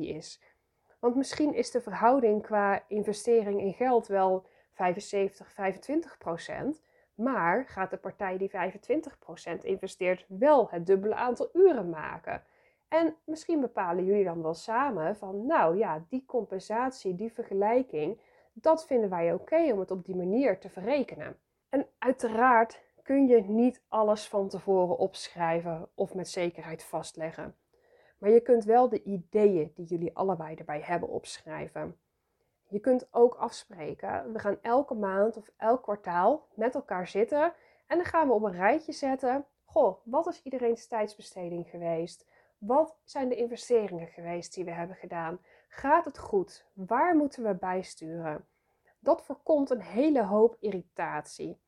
is. 0.00 0.42
Want 0.98 1.16
misschien 1.16 1.54
is 1.54 1.70
de 1.70 1.80
verhouding 1.80 2.42
qua 2.42 2.84
investering 2.88 3.60
in 3.60 3.72
geld 3.72 4.06
wel 4.06 4.46
75-25 4.46 4.78
procent. 6.18 6.82
Maar 7.22 7.64
gaat 7.66 7.90
de 7.90 7.96
partij 7.96 8.38
die 8.38 8.50
25% 8.50 8.52
investeert 9.62 10.24
wel 10.28 10.68
het 10.70 10.86
dubbele 10.86 11.14
aantal 11.14 11.50
uren 11.52 11.90
maken? 11.90 12.42
En 12.88 13.16
misschien 13.24 13.60
bepalen 13.60 14.04
jullie 14.04 14.24
dan 14.24 14.42
wel 14.42 14.54
samen 14.54 15.16
van, 15.16 15.46
nou 15.46 15.76
ja, 15.76 16.04
die 16.08 16.24
compensatie, 16.26 17.14
die 17.14 17.32
vergelijking, 17.32 18.20
dat 18.52 18.86
vinden 18.86 19.10
wij 19.10 19.32
oké 19.32 19.72
om 19.72 19.78
het 19.78 19.90
op 19.90 20.04
die 20.04 20.16
manier 20.16 20.58
te 20.58 20.68
verrekenen. 20.68 21.36
En 21.68 21.86
uiteraard 21.98 22.80
kun 23.02 23.26
je 23.26 23.42
niet 23.42 23.82
alles 23.88 24.28
van 24.28 24.48
tevoren 24.48 24.98
opschrijven 24.98 25.88
of 25.94 26.14
met 26.14 26.28
zekerheid 26.28 26.84
vastleggen. 26.84 27.56
Maar 28.18 28.30
je 28.30 28.40
kunt 28.40 28.64
wel 28.64 28.88
de 28.88 29.02
ideeën 29.02 29.72
die 29.74 29.86
jullie 29.86 30.16
allebei 30.16 30.54
erbij 30.54 30.80
hebben 30.80 31.08
opschrijven. 31.08 31.96
Je 32.70 32.80
kunt 32.80 33.08
ook 33.10 33.34
afspreken. 33.34 34.32
We 34.32 34.38
gaan 34.38 34.58
elke 34.62 34.94
maand 34.94 35.36
of 35.36 35.50
elk 35.56 35.82
kwartaal 35.82 36.46
met 36.54 36.74
elkaar 36.74 37.06
zitten 37.06 37.52
en 37.86 37.96
dan 37.96 38.06
gaan 38.06 38.26
we 38.26 38.32
op 38.32 38.42
een 38.42 38.52
rijtje 38.52 38.92
zetten. 38.92 39.46
Goh, 39.64 39.96
wat 40.04 40.26
is 40.26 40.42
iedereen's 40.42 40.86
tijdsbesteding 40.86 41.68
geweest? 41.68 42.26
Wat 42.58 42.96
zijn 43.04 43.28
de 43.28 43.36
investeringen 43.36 44.06
geweest 44.06 44.54
die 44.54 44.64
we 44.64 44.70
hebben 44.70 44.96
gedaan? 44.96 45.38
Gaat 45.68 46.04
het 46.04 46.18
goed? 46.18 46.66
Waar 46.72 47.16
moeten 47.16 47.42
we 47.42 47.54
bijsturen? 47.54 48.46
Dat 48.98 49.22
voorkomt 49.22 49.70
een 49.70 49.82
hele 49.82 50.24
hoop 50.24 50.56
irritatie. 50.60 51.60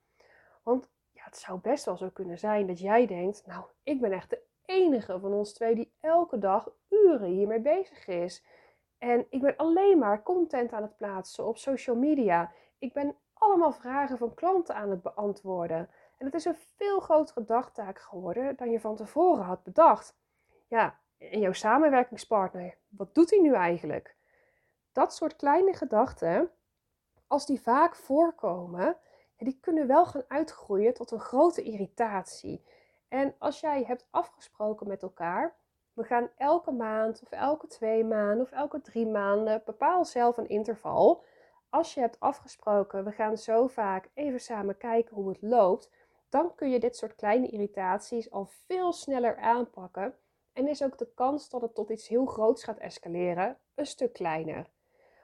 Want 0.62 0.90
ja, 1.10 1.24
het 1.24 1.36
zou 1.36 1.60
best 1.60 1.84
wel 1.84 1.96
zo 1.96 2.08
kunnen 2.08 2.38
zijn 2.38 2.66
dat 2.66 2.78
jij 2.78 3.06
denkt: 3.06 3.46
Nou, 3.46 3.64
ik 3.82 4.00
ben 4.00 4.12
echt 4.12 4.30
de 4.30 4.42
enige 4.64 5.20
van 5.20 5.32
ons 5.32 5.52
twee 5.52 5.74
die 5.74 5.92
elke 6.00 6.38
dag 6.38 6.70
uren 6.88 7.28
hiermee 7.28 7.60
bezig 7.60 8.06
is. 8.06 8.44
En 9.02 9.26
ik 9.30 9.40
ben 9.40 9.56
alleen 9.56 9.98
maar 9.98 10.22
content 10.22 10.72
aan 10.72 10.82
het 10.82 10.96
plaatsen 10.96 11.46
op 11.46 11.58
social 11.58 11.96
media. 11.96 12.52
Ik 12.78 12.92
ben 12.92 13.16
allemaal 13.34 13.72
vragen 13.72 14.18
van 14.18 14.34
klanten 14.34 14.74
aan 14.74 14.90
het 14.90 15.02
beantwoorden. 15.02 15.90
En 16.18 16.26
het 16.26 16.34
is 16.34 16.44
een 16.44 16.56
veel 16.76 17.00
grotere 17.00 17.44
dagtaak 17.44 17.98
geworden 17.98 18.56
dan 18.56 18.70
je 18.70 18.80
van 18.80 18.96
tevoren 18.96 19.44
had 19.44 19.62
bedacht. 19.62 20.16
Ja, 20.68 20.98
en 21.18 21.40
jouw 21.40 21.52
samenwerkingspartner, 21.52 22.76
wat 22.88 23.14
doet 23.14 23.30
hij 23.30 23.40
nu 23.40 23.54
eigenlijk? 23.54 24.16
Dat 24.92 25.14
soort 25.14 25.36
kleine 25.36 25.72
gedachten, 25.72 26.50
als 27.26 27.46
die 27.46 27.60
vaak 27.60 27.96
voorkomen, 27.96 28.96
die 29.36 29.58
kunnen 29.60 29.86
wel 29.86 30.06
gaan 30.06 30.24
uitgroeien 30.28 30.94
tot 30.94 31.10
een 31.10 31.20
grote 31.20 31.62
irritatie. 31.62 32.64
En 33.08 33.34
als 33.38 33.60
jij 33.60 33.84
hebt 33.84 34.06
afgesproken 34.10 34.88
met 34.88 35.02
elkaar 35.02 35.56
we 35.94 36.04
gaan 36.04 36.30
elke 36.36 36.70
maand 36.70 37.22
of 37.22 37.30
elke 37.30 37.66
twee 37.66 38.04
maanden 38.04 38.40
of 38.40 38.52
elke 38.52 38.80
drie 38.80 39.06
maanden 39.06 39.62
bepaal 39.64 40.04
zelf 40.04 40.36
een 40.36 40.48
interval. 40.48 41.24
Als 41.70 41.94
je 41.94 42.00
hebt 42.00 42.20
afgesproken, 42.20 43.04
we 43.04 43.12
gaan 43.12 43.38
zo 43.38 43.66
vaak 43.66 44.08
even 44.14 44.40
samen 44.40 44.76
kijken 44.76 45.16
hoe 45.16 45.28
het 45.28 45.42
loopt, 45.42 45.90
dan 46.28 46.54
kun 46.54 46.70
je 46.70 46.80
dit 46.80 46.96
soort 46.96 47.14
kleine 47.14 47.48
irritaties 47.48 48.30
al 48.30 48.48
veel 48.66 48.92
sneller 48.92 49.36
aanpakken 49.36 50.14
en 50.52 50.68
is 50.68 50.82
ook 50.82 50.98
de 50.98 51.12
kans 51.14 51.48
dat 51.48 51.60
het 51.60 51.74
tot 51.74 51.90
iets 51.90 52.08
heel 52.08 52.26
groots 52.26 52.64
gaat 52.64 52.78
escaleren 52.78 53.58
een 53.74 53.86
stuk 53.86 54.12
kleiner. 54.12 54.66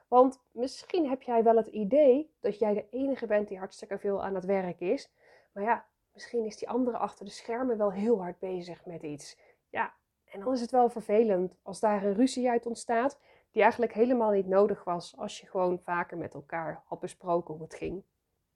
Want 0.07 0.41
misschien 0.51 1.09
heb 1.09 1.21
jij 1.21 1.43
wel 1.43 1.55
het 1.55 1.67
idee 1.67 2.33
dat 2.39 2.59
jij 2.59 2.73
de 2.73 2.89
enige 2.89 3.25
bent 3.25 3.47
die 3.47 3.57
hartstikke 3.57 3.97
veel 3.97 4.23
aan 4.23 4.35
het 4.35 4.45
werk 4.45 4.79
is, 4.79 5.11
maar 5.51 5.63
ja, 5.63 5.85
misschien 6.13 6.45
is 6.45 6.57
die 6.57 6.69
andere 6.69 6.97
achter 6.97 7.25
de 7.25 7.31
schermen 7.31 7.77
wel 7.77 7.91
heel 7.91 8.21
hard 8.21 8.39
bezig 8.39 8.85
met 8.85 9.03
iets. 9.03 9.37
Ja, 9.69 9.93
en 10.29 10.39
dan 10.39 10.53
is 10.53 10.61
het 10.61 10.71
wel 10.71 10.89
vervelend 10.89 11.55
als 11.61 11.79
daar 11.79 12.03
een 12.03 12.13
ruzie 12.13 12.49
uit 12.49 12.65
ontstaat, 12.65 13.19
die 13.51 13.61
eigenlijk 13.61 13.93
helemaal 13.93 14.31
niet 14.31 14.47
nodig 14.47 14.83
was 14.83 15.17
als 15.17 15.39
je 15.39 15.47
gewoon 15.47 15.79
vaker 15.79 16.17
met 16.17 16.33
elkaar 16.33 16.83
had 16.85 16.99
besproken 16.99 17.53
hoe 17.53 17.63
het 17.63 17.75
ging. 17.75 18.03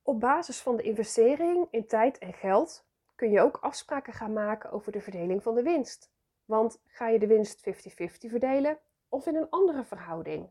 Op 0.01 0.19
basis 0.19 0.61
van 0.61 0.75
de 0.75 0.83
investering 0.83 1.67
in 1.69 1.87
tijd 1.87 2.17
en 2.17 2.33
geld 2.33 2.85
kun 3.15 3.31
je 3.31 3.41
ook 3.41 3.57
afspraken 3.57 4.13
gaan 4.13 4.33
maken 4.33 4.71
over 4.71 4.91
de 4.91 5.01
verdeling 5.01 5.43
van 5.43 5.55
de 5.55 5.63
winst. 5.63 6.11
Want 6.45 6.81
ga 6.85 7.07
je 7.07 7.19
de 7.19 7.27
winst 7.27 7.69
50-50 7.69 7.71
verdelen 8.29 8.79
of 9.09 9.25
in 9.25 9.35
een 9.35 9.49
andere 9.49 9.83
verhouding? 9.83 10.49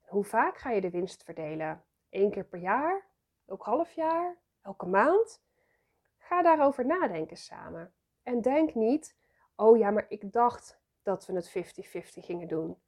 Hoe 0.00 0.24
vaak 0.24 0.58
ga 0.58 0.70
je 0.70 0.80
de 0.80 0.90
winst 0.90 1.24
verdelen? 1.24 1.84
Eén 2.10 2.30
keer 2.30 2.44
per 2.44 2.58
jaar? 2.58 3.06
Elk 3.46 3.62
half 3.62 3.92
jaar? 3.92 4.36
Elke 4.62 4.86
maand? 4.86 5.42
Ga 6.18 6.42
daarover 6.42 6.86
nadenken 6.86 7.36
samen. 7.36 7.92
En 8.22 8.40
denk 8.40 8.74
niet, 8.74 9.16
oh 9.56 9.78
ja, 9.78 9.90
maar 9.90 10.06
ik 10.08 10.32
dacht 10.32 10.80
dat 11.02 11.26
we 11.26 11.32
het 11.32 11.48
50-50 11.48 12.00
gingen 12.00 12.48
doen. 12.48 12.78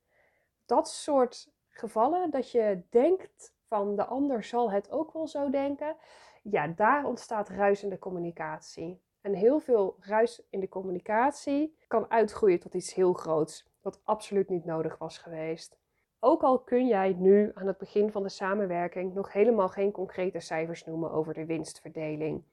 Dat 0.67 0.89
soort 0.89 1.53
gevallen 1.69 2.31
dat 2.31 2.51
je 2.51 2.83
denkt 2.91 3.55
van 3.67 3.97
de 3.97 4.05
ander 4.05 4.45
zal 4.45 4.71
het 4.71 4.91
ook 4.91 5.13
wel 5.13 5.29
zo 5.29 5.51
denken, 5.51 5.97
ja, 6.43 6.67
daar 6.67 7.05
ontstaat 7.05 7.49
ruis 7.49 7.83
in 7.83 7.89
de 7.89 7.99
communicatie. 7.99 9.05
En 9.21 9.35
heel 9.35 9.61
veel 9.61 9.97
ruis 10.01 10.43
in 10.51 10.61
de 10.61 10.69
communicatie 10.69 11.77
kan 11.87 12.11
uitgroeien 12.11 12.61
tot 12.61 12.75
iets 12.75 12.95
heel 12.95 13.13
groots, 13.13 13.71
wat 13.81 14.01
absoluut 14.05 14.49
niet 14.49 14.65
nodig 14.65 14.99
was 14.99 15.19
geweest. 15.19 15.79
Ook 16.21 16.43
al 16.43 16.59
kun 16.59 16.87
jij 16.87 17.13
nu 17.13 17.51
aan 17.55 17.67
het 17.67 17.79
begin 17.79 18.11
van 18.11 18.23
de 18.23 18.29
samenwerking 18.29 19.15
nog 19.15 19.33
helemaal 19.33 19.69
geen 19.69 19.93
concrete 19.93 20.41
cijfers 20.41 20.85
noemen 20.85 21.11
over 21.11 21.35
de 21.35 21.47
winstverdeling. 21.47 22.45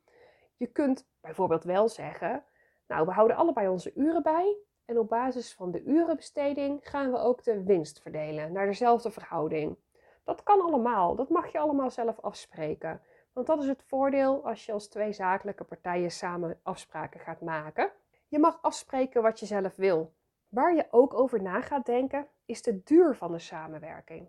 Je 0.56 0.68
kunt 0.68 1.08
bijvoorbeeld 1.22 1.64
wel 1.64 1.90
zeggen: 1.90 2.44
Nou, 2.88 3.06
we 3.06 3.12
houden 3.12 3.38
allebei 3.38 3.68
onze 3.68 3.94
uren 3.96 4.24
bij. 4.24 4.58
En 4.86 5.00
op 5.00 5.10
basis 5.10 5.54
van 5.54 5.72
de 5.72 5.84
urenbesteding 5.84 6.80
gaan 6.90 7.12
we 7.12 7.18
ook 7.18 7.44
de 7.44 7.64
winst 7.64 8.02
verdelen 8.02 8.52
naar 8.52 8.66
dezelfde 8.66 9.12
verhouding. 9.12 9.78
Dat 10.24 10.44
kan 10.44 10.62
allemaal, 10.62 11.16
dat 11.16 11.30
mag 11.30 11.52
je 11.52 11.60
allemaal 11.60 11.92
zelf 11.92 12.20
afspreken. 12.20 13.02
Want 13.34 13.48
dat 13.48 13.62
is 13.62 13.68
het 13.68 13.84
voordeel 13.84 14.46
als 14.46 14.66
je 14.66 14.72
als 14.72 14.88
twee 14.88 15.14
zakelijke 15.14 15.64
partijen 15.64 16.12
samen 16.12 16.60
afspraken 16.64 17.20
gaat 17.20 17.42
maken. 17.42 17.92
Je 18.28 18.40
mag 18.40 18.60
afspreken 18.62 19.22
wat 19.22 19.40
je 19.40 19.46
zelf 19.46 19.76
wil. 19.76 20.14
Waar 20.50 20.76
je 20.76 20.88
ook 20.92 21.14
over 21.14 21.42
na 21.42 21.62
gaat 21.62 21.86
denken, 21.86 22.28
is 22.46 22.62
de 22.62 22.84
duur 22.84 23.16
van 23.16 23.32
de 23.32 23.40
samenwerking. 23.40 24.28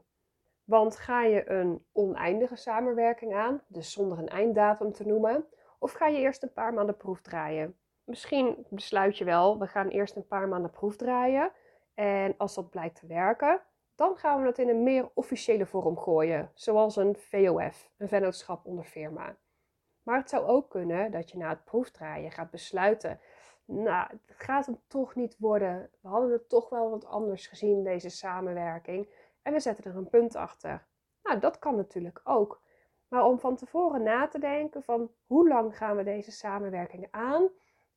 Want 0.64 0.96
ga 0.96 1.22
je 1.22 1.50
een 1.50 1.86
oneindige 1.92 2.56
samenwerking 2.56 3.34
aan, 3.34 3.62
dus 3.66 3.92
zonder 3.92 4.18
een 4.18 4.28
einddatum 4.28 4.92
te 4.92 5.06
noemen, 5.06 5.46
of 5.78 5.92
ga 5.92 6.06
je 6.06 6.18
eerst 6.18 6.42
een 6.42 6.52
paar 6.52 6.74
maanden 6.74 6.96
proef 6.96 7.20
draaien? 7.20 7.78
Misschien 8.04 8.66
besluit 8.68 9.18
je 9.18 9.24
wel, 9.24 9.58
we 9.58 9.66
gaan 9.66 9.88
eerst 9.88 10.16
een 10.16 10.26
paar 10.26 10.48
maanden 10.48 10.70
proef 10.70 10.96
draaien. 10.96 11.52
En 11.94 12.34
als 12.36 12.54
dat 12.54 12.70
blijkt 12.70 13.00
te 13.00 13.06
werken, 13.06 13.60
dan 13.94 14.16
gaan 14.16 14.40
we 14.40 14.46
het 14.46 14.58
in 14.58 14.68
een 14.68 14.82
meer 14.82 15.10
officiële 15.14 15.66
vorm 15.66 15.98
gooien, 15.98 16.50
zoals 16.54 16.96
een 16.96 17.16
VOF, 17.16 17.90
een 17.96 18.08
vennootschap 18.08 18.66
onder 18.66 18.84
firma. 18.84 19.36
Maar 20.02 20.18
het 20.18 20.28
zou 20.28 20.46
ook 20.46 20.70
kunnen 20.70 21.10
dat 21.10 21.30
je 21.30 21.38
na 21.38 21.48
het 21.48 21.64
proefdraaien 21.64 22.30
gaat 22.30 22.50
besluiten, 22.50 23.20
nou, 23.64 24.06
het 24.10 24.36
gaat 24.36 24.66
hem 24.66 24.80
toch 24.86 25.14
niet 25.14 25.36
worden. 25.38 25.90
We 26.00 26.08
hadden 26.08 26.32
het 26.32 26.48
toch 26.48 26.68
wel 26.68 26.90
wat 26.90 27.06
anders 27.06 27.46
gezien, 27.46 27.84
deze 27.84 28.08
samenwerking. 28.08 29.08
En 29.42 29.52
we 29.52 29.60
zetten 29.60 29.84
er 29.84 29.96
een 29.96 30.08
punt 30.08 30.36
achter. 30.36 30.86
Nou, 31.22 31.38
dat 31.38 31.58
kan 31.58 31.76
natuurlijk 31.76 32.20
ook. 32.24 32.62
Maar 33.08 33.24
om 33.24 33.38
van 33.38 33.56
tevoren 33.56 34.02
na 34.02 34.28
te 34.28 34.38
denken 34.38 34.82
van 34.82 35.10
hoe 35.26 35.48
lang 35.48 35.76
gaan 35.76 35.96
we 35.96 36.02
deze 36.02 36.30
samenwerking 36.30 37.08
aan? 37.10 37.48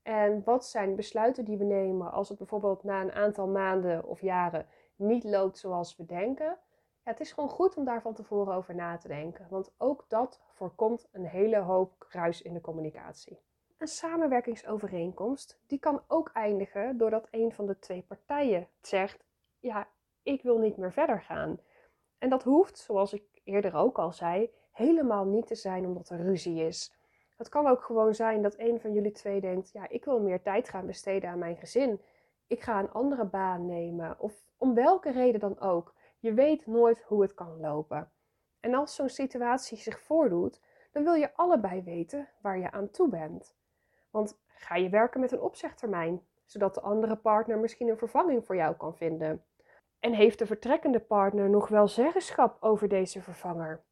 En 0.08 0.44
wat 0.44 0.66
zijn 0.66 0.96
besluiten 0.96 1.46
die 1.46 1.58
we 1.58 1.64
nemen 1.64 2.12
als 2.12 2.30
het 2.30 2.38
bijvoorbeeld 2.38 2.84
na 2.84 3.02
een 3.02 3.12
aantal 3.12 3.48
maanden 3.48 4.06
of 4.06 4.22
jaren 4.22 4.66
niet 4.96 5.24
loopt 5.24 5.58
zoals 5.58 5.96
we 5.96 6.06
denken? 6.06 6.46
Ja, 6.46 7.12
het 7.12 7.20
is 7.20 7.32
gewoon 7.32 7.50
goed 7.50 7.76
om 7.76 7.86
daar 7.86 8.02
van 8.02 8.14
tevoren 8.14 8.54
over 8.54 8.76
na 8.76 8.98
te 8.98 9.08
denken, 9.08 9.48
want 9.50 9.74
ook 9.78 10.06
dat 10.08 10.42
voorkomt 10.54 11.08
een 11.12 11.26
hele 11.26 11.58
hoop 11.58 12.06
ruis 12.10 12.42
in 12.42 12.54
de 12.54 12.62
communicatie. 12.62 13.40
Een 13.78 13.88
samenwerkingsovereenkomst 13.88 15.60
die 15.66 15.80
kan 15.80 16.02
ook 16.08 16.30
eindigen 16.34 16.98
doordat 16.98 17.28
een 17.32 17.52
van 17.52 17.66
de 17.66 17.80
twee 17.80 18.02
partijen 18.02 18.68
zegt: 18.82 19.26
ja, 19.60 19.88
ik 20.24 20.42
wil 20.42 20.58
niet 20.58 20.78
meer 20.78 20.94
verder 20.94 21.22
gaan. 21.22 21.60
En 22.18 22.30
dat 22.30 22.44
hoeft, 22.44 22.78
zoals 22.78 23.14
ik 23.14 23.24
eerder 23.44 23.76
ook 23.76 24.00
al 24.00 24.12
zei, 24.12 24.52
helemaal 24.72 25.26
niet 25.26 25.48
te 25.48 25.56
zijn 25.56 25.86
omdat 25.86 26.10
er 26.10 26.22
ruzie 26.22 26.66
is. 26.66 26.97
Het 27.38 27.50
kan 27.50 27.67
ook 27.67 27.84
gewoon 27.84 28.15
zijn 28.15 28.41
dat 28.41 28.60
een 28.60 28.79
van 28.79 28.94
jullie 28.94 29.12
twee 29.12 29.41
denkt: 29.41 29.72
ja, 29.72 29.89
ik 29.89 30.06
wil 30.06 30.20
meer 30.20 30.41
tijd 30.41 30.70
gaan 30.70 30.86
besteden 30.86 31.29
aan 31.29 31.39
mijn 31.39 31.58
gezin. 31.58 32.01
Ik 32.48 32.62
ga 32.62 32.79
een 32.79 32.91
andere 32.91 33.25
baan 33.25 33.65
nemen. 33.65 34.20
Of 34.20 34.44
om 34.58 34.74
welke 34.74 35.12
reden 35.12 35.39
dan 35.39 35.60
ook. 35.60 35.94
Je 36.20 36.34
weet 36.34 36.65
nooit 36.65 37.03
hoe 37.03 37.22
het 37.22 37.34
kan 37.34 37.60
lopen. 37.60 38.12
En 38.60 38.74
als 38.74 38.96
zo'n 38.96 39.10
situatie 39.10 39.77
zich 39.77 40.00
voordoet, 40.00 40.62
dan 40.91 41.03
wil 41.03 41.13
je 41.13 41.36
allebei 41.36 41.82
weten 41.82 42.29
waar 42.41 42.58
je 42.58 42.72
aan 42.72 42.91
toe 42.91 43.10
bent. 43.10 43.56
Want 44.10 44.39
ga 44.48 44.75
je 44.75 44.89
werken 44.89 45.20
met 45.20 45.32
een 45.32 45.41
opzegtermijn, 45.41 46.25
zodat 46.46 46.74
de 46.74 46.82
andere 46.82 47.15
partner 47.15 47.58
misschien 47.58 47.88
een 47.88 47.98
vervanging 47.98 48.46
voor 48.46 48.56
jou 48.56 48.75
kan 48.75 48.96
vinden? 48.96 49.46
En 50.00 50.13
heeft 50.13 50.39
de 50.39 50.46
vertrekkende 50.46 51.00
partner 51.00 51.50
nog 51.50 51.67
wel 51.67 51.88
zeggenschap 51.88 52.58
over 52.63 52.88
deze 52.88 53.22
vervanger? 53.22 53.84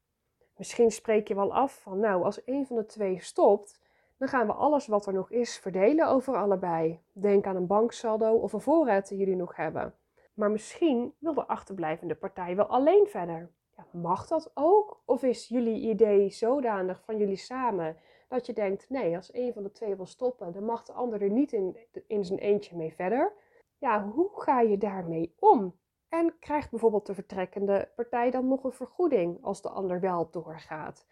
Misschien 0.57 0.91
spreek 0.91 1.27
je 1.27 1.35
wel 1.35 1.53
af 1.53 1.79
van, 1.81 1.99
nou, 1.99 2.23
als 2.23 2.41
een 2.45 2.65
van 2.65 2.75
de 2.75 2.85
twee 2.85 3.21
stopt, 3.21 3.79
dan 4.17 4.27
gaan 4.27 4.47
we 4.47 4.53
alles 4.53 4.87
wat 4.87 5.05
er 5.05 5.13
nog 5.13 5.31
is 5.31 5.57
verdelen 5.57 6.07
over 6.07 6.35
allebei. 6.35 6.99
Denk 7.11 7.45
aan 7.45 7.55
een 7.55 7.67
banksaldo 7.67 8.33
of 8.33 8.53
een 8.53 8.61
voorraad 8.61 9.07
die 9.07 9.17
jullie 9.17 9.35
nog 9.35 9.55
hebben. 9.55 9.93
Maar 10.33 10.51
misschien 10.51 11.13
wil 11.17 11.33
de 11.33 11.47
achterblijvende 11.47 12.15
partij 12.15 12.55
wel 12.55 12.65
alleen 12.65 13.07
verder. 13.07 13.51
Ja, 13.77 13.85
mag 13.91 14.27
dat 14.27 14.51
ook? 14.53 15.01
Of 15.05 15.23
is 15.23 15.47
jullie 15.47 15.89
idee 15.89 16.29
zodanig 16.29 17.01
van 17.03 17.17
jullie 17.17 17.35
samen 17.35 17.97
dat 18.27 18.45
je 18.45 18.53
denkt: 18.53 18.89
nee, 18.89 19.15
als 19.15 19.33
een 19.33 19.53
van 19.53 19.63
de 19.63 19.71
twee 19.71 19.95
wil 19.95 20.05
stoppen, 20.05 20.51
dan 20.51 20.63
mag 20.63 20.83
de 20.83 20.93
ander 20.93 21.21
er 21.21 21.29
niet 21.29 21.53
in, 21.53 21.77
in 22.07 22.25
zijn 22.25 22.39
eentje 22.39 22.75
mee 22.75 22.93
verder? 22.93 23.33
Ja, 23.77 24.07
hoe 24.07 24.29
ga 24.33 24.59
je 24.59 24.77
daarmee 24.77 25.35
om? 25.39 25.75
En 26.15 26.39
krijgt 26.39 26.69
bijvoorbeeld 26.69 27.05
de 27.05 27.13
vertrekkende 27.13 27.89
partij 27.95 28.31
dan 28.31 28.47
nog 28.47 28.63
een 28.63 28.71
vergoeding 28.71 29.43
als 29.43 29.61
de 29.61 29.69
ander 29.69 29.99
wel 29.99 30.29
doorgaat? 30.31 31.05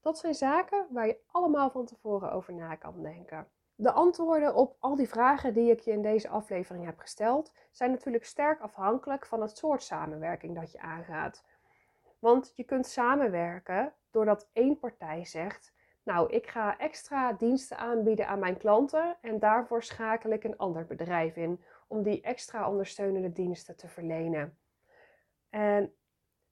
Dat 0.00 0.18
zijn 0.18 0.34
zaken 0.34 0.86
waar 0.90 1.06
je 1.06 1.18
allemaal 1.30 1.70
van 1.70 1.86
tevoren 1.86 2.32
over 2.32 2.54
na 2.54 2.74
kan 2.74 3.02
denken. 3.02 3.46
De 3.74 3.92
antwoorden 3.92 4.54
op 4.54 4.76
al 4.78 4.96
die 4.96 5.08
vragen 5.08 5.54
die 5.54 5.70
ik 5.70 5.80
je 5.80 5.90
in 5.90 6.02
deze 6.02 6.28
aflevering 6.28 6.84
heb 6.84 6.98
gesteld, 6.98 7.52
zijn 7.70 7.90
natuurlijk 7.90 8.24
sterk 8.24 8.60
afhankelijk 8.60 9.26
van 9.26 9.40
het 9.40 9.58
soort 9.58 9.82
samenwerking 9.82 10.54
dat 10.54 10.72
je 10.72 10.80
aangaat. 10.80 11.44
Want 12.18 12.52
je 12.56 12.64
kunt 12.64 12.86
samenwerken 12.86 13.92
doordat 14.10 14.48
één 14.52 14.78
partij 14.78 15.24
zegt: 15.24 15.72
Nou, 16.02 16.30
ik 16.30 16.46
ga 16.46 16.78
extra 16.78 17.32
diensten 17.32 17.78
aanbieden 17.78 18.28
aan 18.28 18.38
mijn 18.38 18.56
klanten 18.56 19.16
en 19.20 19.38
daarvoor 19.38 19.82
schakel 19.82 20.30
ik 20.30 20.44
een 20.44 20.58
ander 20.58 20.86
bedrijf 20.86 21.36
in 21.36 21.60
om 21.94 22.02
die 22.02 22.20
extra 22.20 22.68
ondersteunende 22.68 23.32
diensten 23.32 23.76
te 23.76 23.88
verlenen. 23.88 24.58
En 25.50 25.94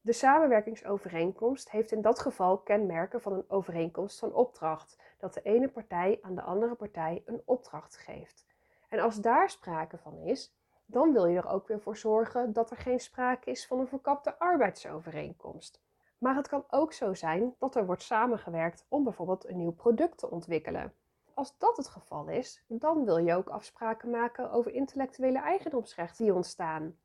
de 0.01 0.13
samenwerkingsovereenkomst 0.13 1.71
heeft 1.71 1.93
in 1.93 2.01
dat 2.01 2.19
geval 2.19 2.59
kenmerken 2.59 3.21
van 3.21 3.33
een 3.33 3.45
overeenkomst 3.49 4.19
van 4.19 4.35
opdracht, 4.35 4.99
dat 5.19 5.35
de 5.35 5.43
ene 5.43 5.69
partij 5.69 6.19
aan 6.23 6.35
de 6.35 6.43
andere 6.43 6.75
partij 6.75 7.23
een 7.27 7.43
opdracht 7.45 7.97
geeft. 7.97 8.47
En 8.89 8.99
als 8.99 9.21
daar 9.21 9.51
sprake 9.51 9.99
van 9.99 10.19
is, 10.19 10.55
dan 10.87 11.13
wil 11.13 11.27
je 11.27 11.37
er 11.37 11.49
ook 11.49 11.69
weer 11.69 11.81
voor 11.81 11.97
zorgen 11.97 12.53
dat 12.53 12.71
er 12.71 12.77
geen 12.77 13.01
sprake 13.01 13.51
is 13.51 13.67
van 13.67 13.79
een 13.81 13.89
verkapte 13.89 14.39
arbeidsovereenkomst. 14.39 15.83
Maar 16.19 16.35
het 16.35 16.49
kan 16.49 16.65
ook 16.71 16.93
zo 16.93 17.15
zijn 17.15 17.55
dat 17.59 17.75
er 17.75 17.87
wordt 17.87 18.03
samengewerkt 18.03 18.87
om 18.89 19.05
bijvoorbeeld 19.05 19.49
een 19.49 19.57
nieuw 19.57 19.75
product 19.75 20.19
te 20.19 20.31
ontwikkelen. 20.31 20.95
Als 21.35 21.59
dat 21.59 21.77
het 21.77 21.89
geval 21.89 22.29
is, 22.29 22.65
dan 22.69 23.05
wil 23.05 23.17
je 23.17 23.35
ook 23.35 23.49
afspraken 23.49 24.11
maken 24.11 24.51
over 24.51 24.73
intellectuele 24.73 25.39
eigendomsrechten 25.39 26.25
die 26.25 26.35
ontstaan. 26.35 26.97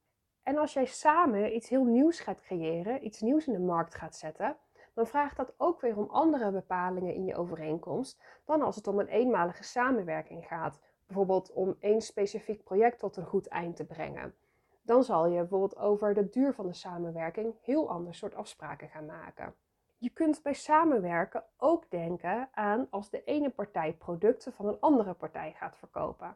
En 0.44 0.58
als 0.58 0.74
jij 0.74 0.86
samen 0.86 1.56
iets 1.56 1.70
heel 1.70 1.84
nieuws 1.84 2.20
gaat 2.20 2.42
creëren, 2.42 3.06
iets 3.06 3.22
nieuws 3.22 3.48
in 3.48 3.54
de 3.54 3.60
markt 3.60 3.96
gaat 3.96 4.16
zetten, 4.16 4.58
dan 4.94 5.08
vraagt 5.08 5.38
dat 5.38 5.54
ook 5.58 5.82
weer 5.82 5.98
om 5.98 6.10
andere 6.10 6.52
bepalingen 6.52 7.14
in 7.14 7.26
je 7.26 7.36
overeenkomst 7.36 8.22
dan 8.46 8.62
als 8.62 8.76
het 8.76 8.88
om 8.88 9.00
een 9.00 9.08
eenmalige 9.08 9.64
samenwerking 9.64 10.48
gaat. 10.48 10.80
Bijvoorbeeld 11.06 11.52
om 11.52 11.76
één 11.80 12.02
specifiek 12.02 12.64
project 12.64 13.00
tot 13.00 13.18
een 13.18 13.26
goed 13.26 13.48
eind 13.48 13.76
te 13.76 13.86
brengen. 13.86 14.36
Dan 14.82 15.04
zal 15.04 15.28
je 15.28 15.40
bijvoorbeeld 15.40 15.78
over 15.78 16.14
de 16.14 16.30
duur 16.30 16.54
van 16.54 16.68
de 16.68 16.74
samenwerking 16.74 17.56
heel 17.62 17.90
ander 17.90 18.16
soort 18.16 18.36
afspraken 18.36 18.90
gaan 18.90 19.06
maken. 19.06 19.56
Je 20.00 20.10
kunt 20.10 20.44
bij 20.44 20.54
samenwerken 20.54 21.44
ook 21.58 21.90
denken 21.90 22.50
aan 22.52 22.88
als 22.90 23.10
de 23.10 23.24
ene 23.24 23.50
partij 23.50 23.94
producten 23.94 24.54
van 24.54 24.68
een 24.68 24.80
andere 24.80 25.14
partij 25.14 25.54
gaat 25.58 25.78
verkopen. 25.78 26.36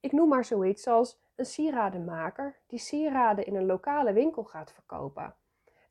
Ik 0.00 0.12
noem 0.12 0.28
maar 0.28 0.44
zoiets 0.44 0.86
als 0.86 1.18
een 1.34 1.46
sieradenmaker 1.46 2.58
die 2.66 2.78
sieraden 2.78 3.46
in 3.46 3.54
een 3.54 3.66
lokale 3.66 4.12
winkel 4.12 4.44
gaat 4.44 4.72
verkopen. 4.72 5.34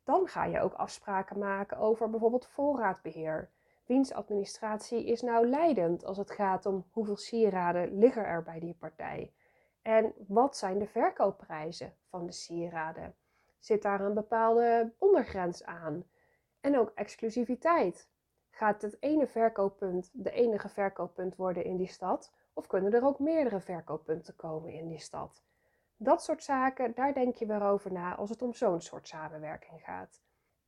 Dan 0.03 0.27
ga 0.27 0.45
je 0.45 0.59
ook 0.59 0.73
afspraken 0.73 1.39
maken 1.39 1.77
over 1.77 2.09
bijvoorbeeld 2.09 2.47
voorraadbeheer. 2.47 3.49
Wiens 3.85 4.13
administratie 4.13 5.05
is 5.05 5.21
nou 5.21 5.47
leidend 5.47 6.05
als 6.05 6.17
het 6.17 6.31
gaat 6.31 6.65
om 6.65 6.85
hoeveel 6.91 7.17
sieraden 7.17 7.97
liggen 7.97 8.25
er 8.25 8.43
bij 8.43 8.59
die 8.59 8.75
partij? 8.79 9.33
En 9.81 10.13
wat 10.27 10.57
zijn 10.57 10.79
de 10.79 10.87
verkoopprijzen 10.87 11.93
van 12.09 12.25
de 12.25 12.31
sieraden? 12.31 13.15
Zit 13.59 13.81
daar 13.81 14.01
een 14.01 14.13
bepaalde 14.13 14.93
ondergrens 14.97 15.63
aan? 15.63 16.05
En 16.61 16.77
ook 16.77 16.91
exclusiviteit. 16.95 18.09
Gaat 18.49 18.81
het 18.81 18.97
ene 18.99 19.27
verkooppunt 19.27 20.09
de 20.13 20.31
enige 20.31 20.69
verkooppunt 20.69 21.35
worden 21.35 21.63
in 21.63 21.77
die 21.77 21.87
stad? 21.87 22.33
Of 22.53 22.67
kunnen 22.67 22.93
er 22.93 23.05
ook 23.05 23.19
meerdere 23.19 23.59
verkooppunten 23.59 24.35
komen 24.35 24.73
in 24.73 24.87
die 24.87 24.99
stad? 24.99 25.43
Dat 25.97 26.23
soort 26.23 26.43
zaken, 26.43 26.93
daar 26.95 27.13
denk 27.13 27.35
je 27.35 27.45
weer 27.45 27.63
over 27.63 27.91
na 27.91 28.15
als 28.15 28.29
het 28.29 28.41
om 28.41 28.53
zo'n 28.53 28.81
soort 28.81 29.07
samenwerking 29.07 29.81
gaat. 29.81 30.21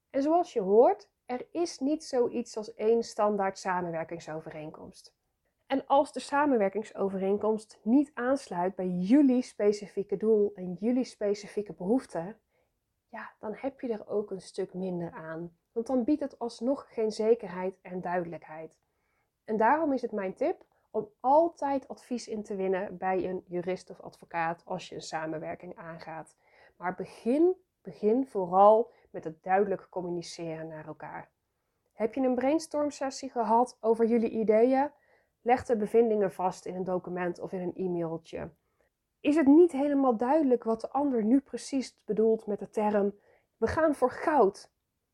En 0.09 0.21
zoals 0.21 0.53
je 0.53 0.61
hoort, 0.61 1.09
er 1.25 1.47
is 1.51 1.79
niet 1.79 2.03
zoiets 2.03 2.57
als 2.57 2.73
één 2.73 3.03
standaard 3.03 3.59
samenwerkingsovereenkomst. 3.59 5.13
En 5.65 5.87
als 5.87 6.11
de 6.11 6.19
samenwerkingsovereenkomst 6.19 7.79
niet 7.83 8.11
aansluit 8.13 8.75
bij 8.75 8.87
jullie 8.87 9.41
specifieke 9.41 10.17
doel 10.17 10.51
en 10.55 10.73
jullie 10.73 11.03
specifieke 11.03 11.73
behoeften, 11.73 12.39
ja, 13.09 13.33
dan 13.39 13.53
heb 13.55 13.81
je 13.81 13.91
er 13.91 14.07
ook 14.07 14.31
een 14.31 14.41
stuk 14.41 14.73
minder 14.73 15.11
aan. 15.11 15.57
Want 15.73 15.87
dan 15.87 16.03
biedt 16.03 16.21
het 16.21 16.39
alsnog 16.39 16.93
geen 16.93 17.11
zekerheid 17.11 17.79
en 17.81 18.01
duidelijkheid. 18.01 18.79
En 19.43 19.57
daarom 19.57 19.93
is 19.93 20.01
het 20.01 20.11
mijn 20.11 20.33
tip 20.33 20.65
om 20.91 21.09
altijd 21.19 21.87
advies 21.87 22.27
in 22.27 22.43
te 22.43 22.55
winnen 22.55 22.97
bij 22.97 23.29
een 23.29 23.43
jurist 23.47 23.89
of 23.89 24.01
advocaat 24.01 24.61
als 24.65 24.89
je 24.89 24.95
een 24.95 25.01
samenwerking 25.01 25.75
aangaat. 25.75 26.35
Maar 26.77 26.95
begin, 26.95 27.55
begin 27.81 28.27
vooral 28.27 28.91
met 29.09 29.23
het 29.23 29.43
duidelijk 29.43 29.87
communiceren 29.89 30.67
naar 30.67 30.87
elkaar. 30.87 31.29
Heb 31.93 32.13
je 32.13 32.21
een 32.21 32.35
brainstorm 32.35 32.91
sessie 32.91 33.29
gehad 33.29 33.77
over 33.79 34.05
jullie 34.05 34.29
ideeën? 34.29 34.91
Leg 35.41 35.65
de 35.65 35.77
bevindingen 35.77 36.31
vast 36.31 36.65
in 36.65 36.75
een 36.75 36.83
document 36.83 37.39
of 37.39 37.51
in 37.51 37.61
een 37.61 37.75
e-mailtje. 37.75 38.49
Is 39.19 39.35
het 39.35 39.47
niet 39.47 39.71
helemaal 39.71 40.17
duidelijk 40.17 40.63
wat 40.63 40.81
de 40.81 40.89
ander 40.89 41.23
nu 41.23 41.39
precies 41.39 41.97
bedoelt 42.05 42.45
met 42.45 42.59
de 42.59 42.69
term 42.69 43.13
we 43.57 43.67
gaan 43.67 43.95
voor 43.95 44.11
goud? 44.11 44.72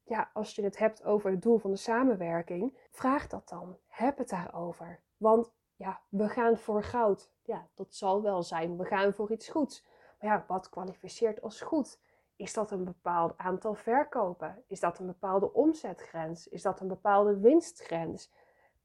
Ja, 0.09 0.29
als 0.33 0.55
je 0.55 0.63
het 0.63 0.77
hebt 0.77 1.03
over 1.03 1.31
het 1.31 1.41
doel 1.41 1.57
van 1.57 1.71
de 1.71 1.77
samenwerking, 1.77 2.77
vraag 2.91 3.27
dat 3.27 3.49
dan. 3.49 3.77
Heb 3.87 4.17
het 4.17 4.29
daarover. 4.29 4.99
Want 5.17 5.51
ja, 5.75 6.01
we 6.09 6.29
gaan 6.29 6.57
voor 6.57 6.83
goud. 6.83 7.31
Ja, 7.43 7.67
dat 7.73 7.95
zal 7.95 8.21
wel 8.21 8.43
zijn. 8.43 8.77
We 8.77 8.85
gaan 8.85 9.13
voor 9.13 9.31
iets 9.31 9.49
goeds. 9.49 9.85
Maar 10.19 10.31
ja, 10.31 10.45
wat 10.47 10.69
kwalificeert 10.69 11.41
als 11.41 11.61
goed? 11.61 11.99
Is 12.35 12.53
dat 12.53 12.71
een 12.71 12.83
bepaald 12.83 13.37
aantal 13.37 13.73
verkopen? 13.75 14.63
Is 14.67 14.79
dat 14.79 14.99
een 14.99 15.05
bepaalde 15.05 15.53
omzetgrens? 15.53 16.47
Is 16.47 16.61
dat 16.61 16.79
een 16.79 16.87
bepaalde 16.87 17.39
winstgrens? 17.39 18.31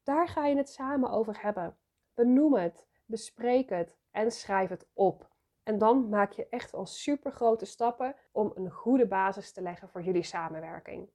Daar 0.03 0.29
ga 0.29 0.47
je 0.47 0.57
het 0.57 0.69
samen 0.69 1.11
over 1.11 1.43
hebben. 1.43 1.77
Benoem 2.15 2.55
het, 2.55 2.87
bespreek 3.05 3.69
het 3.69 3.97
en 4.11 4.31
schrijf 4.31 4.69
het 4.69 4.87
op. 4.93 5.29
En 5.65 5.79
dan 5.79 6.09
maak 6.09 6.33
je 6.33 6.47
echt 6.49 6.75
al 6.75 6.87
super 6.87 7.33
grote 7.33 7.65
stappen 7.65 8.17
om 8.33 8.53
een 8.55 8.71
goede 8.71 9.07
basis 9.07 9.53
te 9.53 9.63
leggen 9.63 9.89
voor 9.89 10.03
jullie 10.03 10.23
samenwerking. 10.23 11.11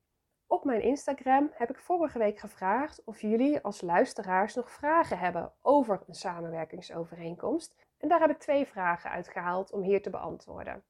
Op 0.47 0.63
mijn 0.63 0.81
Instagram 0.81 1.49
heb 1.53 1.69
ik 1.69 1.79
vorige 1.79 2.17
week 2.17 2.39
gevraagd 2.39 3.03
of 3.03 3.21
jullie 3.21 3.61
als 3.61 3.81
luisteraars 3.81 4.55
nog 4.55 4.71
vragen 4.71 5.19
hebben 5.19 5.53
over 5.61 6.03
een 6.07 6.15
samenwerkingsovereenkomst. 6.15 7.75
En 7.97 8.07
daar 8.07 8.19
heb 8.19 8.29
ik 8.29 8.39
twee 8.39 8.65
vragen 8.65 9.09
uitgehaald 9.09 9.71
om 9.71 9.81
hier 9.81 10.01
te 10.01 10.09
beantwoorden. 10.09 10.83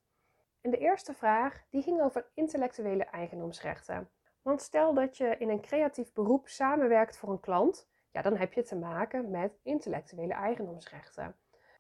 En 0.62 0.72
de 0.72 0.78
eerste 0.78 1.14
vraag 1.14 1.64
die 1.70 1.82
ging 1.82 2.02
over 2.02 2.30
intellectuele 2.34 3.04
eigendomsrechten. 3.04 4.10
Want 4.42 4.62
stel 4.62 4.94
dat 4.94 5.18
je 5.18 5.36
in 5.38 5.50
een 5.50 5.62
creatief 5.62 6.14
beroep 6.14 6.48
samenwerkt 6.48 7.18
voor 7.18 7.30
een 7.30 7.40
klant, 7.40 7.88
ja, 8.12 8.22
dan 8.22 8.38
heb 8.38 8.54
je 8.54 8.64
te 8.64 8.76
maken 8.76 9.30
met 9.30 9.60
intellectuele 9.64 10.34
eigendomsrechten. 10.34 11.36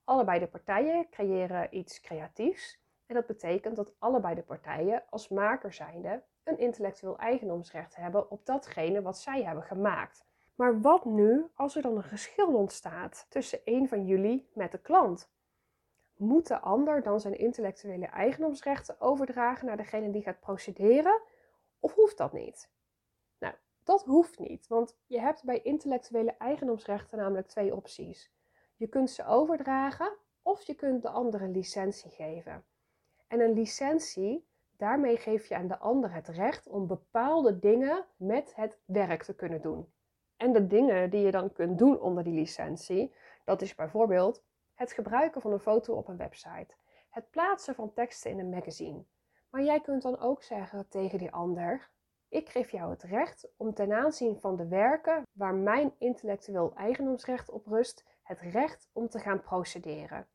Allebei 0.10 0.40
de 0.40 0.48
partijen 0.48 1.10
creëren 1.10 1.78
iets 1.78 2.02
creatiefs 2.02 2.80
en 3.06 3.16
dat 3.16 3.26
betekent 3.26 3.76
dat 3.76 3.94
allebei 4.00 4.36
de 4.36 4.44
partijen 4.44 5.04
als 5.10 5.28
maker 5.28 5.74
zijnde 5.74 6.24
een 6.44 6.58
intellectueel 6.58 7.18
eigendomsrecht 7.18 7.96
hebben 7.96 8.32
op 8.32 8.46
datgene 8.46 9.02
wat 9.02 9.18
zij 9.18 9.44
hebben 9.44 9.64
gemaakt. 9.64 10.26
Maar 10.56 10.82
wat 10.82 11.06
nu 11.06 11.46
als 11.54 11.76
er 11.76 11.82
dan 11.82 11.96
een 11.96 12.04
geschil 12.04 12.48
ontstaat 12.56 13.26
tussen 13.30 13.60
een 13.66 13.88
van 13.88 14.06
jullie 14.06 14.50
met 14.54 14.72
de 14.72 14.78
klant? 14.78 15.32
Moet 16.18 16.48
de 16.48 16.60
ander 16.60 17.04
dan 17.04 17.20
zijn 17.20 17.38
intellectuele 17.38 18.08
eigendomsrechten 18.08 19.02
overdragen 19.02 19.66
naar 19.66 19.78
degene 19.78 20.12
die 20.12 20.22
gaat 20.22 20.40
procederen? 20.40 21.22
Of 21.80 21.94
hoeft 21.94 22.18
dat 22.18 22.34
niet? 22.34 22.72
Nou, 23.40 23.54
dat 23.84 24.04
hoeft 24.04 24.40
niet, 24.40 24.68
want 24.68 24.98
je 25.06 25.20
hebt 25.20 25.44
bij 25.44 25.62
intellectuele 25.62 26.36
eigendomsrechten 26.38 27.18
namelijk 27.18 27.48
twee 27.48 27.76
opties. 27.76 28.38
Je 28.80 28.88
kunt 28.88 29.10
ze 29.10 29.26
overdragen 29.26 30.18
of 30.42 30.62
je 30.62 30.74
kunt 30.74 31.02
de 31.02 31.10
andere 31.10 31.48
licentie 31.48 32.12
geven. 32.12 32.64
En 33.28 33.40
een 33.40 33.54
licentie, 33.54 34.48
daarmee 34.78 35.18
geef 35.18 35.46
je 35.46 35.56
aan 35.56 35.68
de 35.68 35.78
ander 35.78 36.14
het 36.14 36.28
recht 36.28 36.68
om 36.68 36.88
bepaalde 36.88 37.60
dingen 37.60 38.06
met 38.16 38.56
het 38.56 38.78
werk 38.86 39.24
te 39.24 39.36
kunnen 39.36 39.62
doen. 39.62 39.94
En 40.38 40.54
de 40.54 40.68
dingen 40.68 41.10
die 41.10 41.22
je 41.22 41.32
dan 41.32 41.54
kunt 41.54 41.78
doen 41.78 42.00
onder 42.00 42.24
die 42.24 42.34
licentie, 42.34 43.14
dat 43.46 43.62
is 43.62 43.76
bijvoorbeeld 43.76 44.44
het 44.74 44.92
gebruiken 44.92 45.42
van 45.42 45.52
een 45.52 45.60
foto 45.60 45.94
op 45.94 46.08
een 46.08 46.18
website, 46.18 46.76
het 47.10 47.30
plaatsen 47.30 47.76
van 47.76 47.94
teksten 47.94 48.32
in 48.32 48.40
een 48.40 48.50
magazine. 48.50 49.04
Maar 49.50 49.64
jij 49.64 49.82
kunt 49.82 50.02
dan 50.02 50.20
ook 50.20 50.44
zeggen 50.44 50.88
tegen 50.90 51.18
die 51.18 51.32
ander: 51.32 51.90
Ik 52.30 52.50
geef 52.50 52.72
jou 52.72 52.90
het 52.90 53.04
recht 53.04 53.48
om 53.58 53.74
ten 53.74 53.94
aanzien 53.94 54.40
van 54.40 54.56
de 54.56 54.68
werken 54.68 55.24
waar 55.32 55.56
mijn 55.56 55.94
intellectueel 55.98 56.74
eigendomsrecht 56.76 57.50
op 57.50 57.68
rust, 57.68 58.06
het 58.30 58.40
recht 58.40 58.90
om 58.94 59.10
te 59.10 59.20
gaan 59.20 59.42
procederen. 59.42 60.28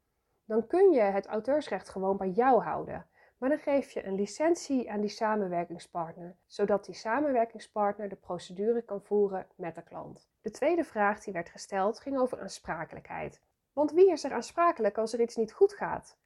Dan 0.45 0.67
kun 0.67 0.93
je 0.93 1.01
het 1.01 1.27
auteursrecht 1.27 1.89
gewoon 1.89 2.17
bij 2.17 2.29
jou 2.29 2.63
houden. 2.63 3.07
Maar 3.39 3.49
dan 3.49 3.59
geef 3.59 3.91
je 3.91 4.07
een 4.07 4.15
licentie 4.15 4.91
aan 4.91 5.01
die 5.01 5.11
samenwerkingspartner, 5.11 6.37
zodat 6.47 6.85
die 6.85 6.95
samenwerkingspartner 6.95 8.09
de 8.09 8.17
procedure 8.17 8.83
kan 8.83 9.03
voeren 9.03 9.47
met 9.57 9.75
de 9.75 9.83
klant. 9.83 10.29
De 10.41 10.51
tweede 10.51 10.85
vraag 10.85 11.21
die 11.21 11.33
werd 11.33 11.49
gesteld 11.49 12.01
ging 12.01 12.19
over 12.19 12.41
aansprakelijkheid. 12.41 13.41
Want 13.73 13.93
wie 13.93 14.11
is 14.11 14.25
er 14.25 14.33
aansprakelijk 14.33 14.99
als 14.99 15.13
er 15.13 15.21
iets 15.21 15.37
niet 15.37 15.53
goed 15.53 15.73
gaat? 15.73 16.17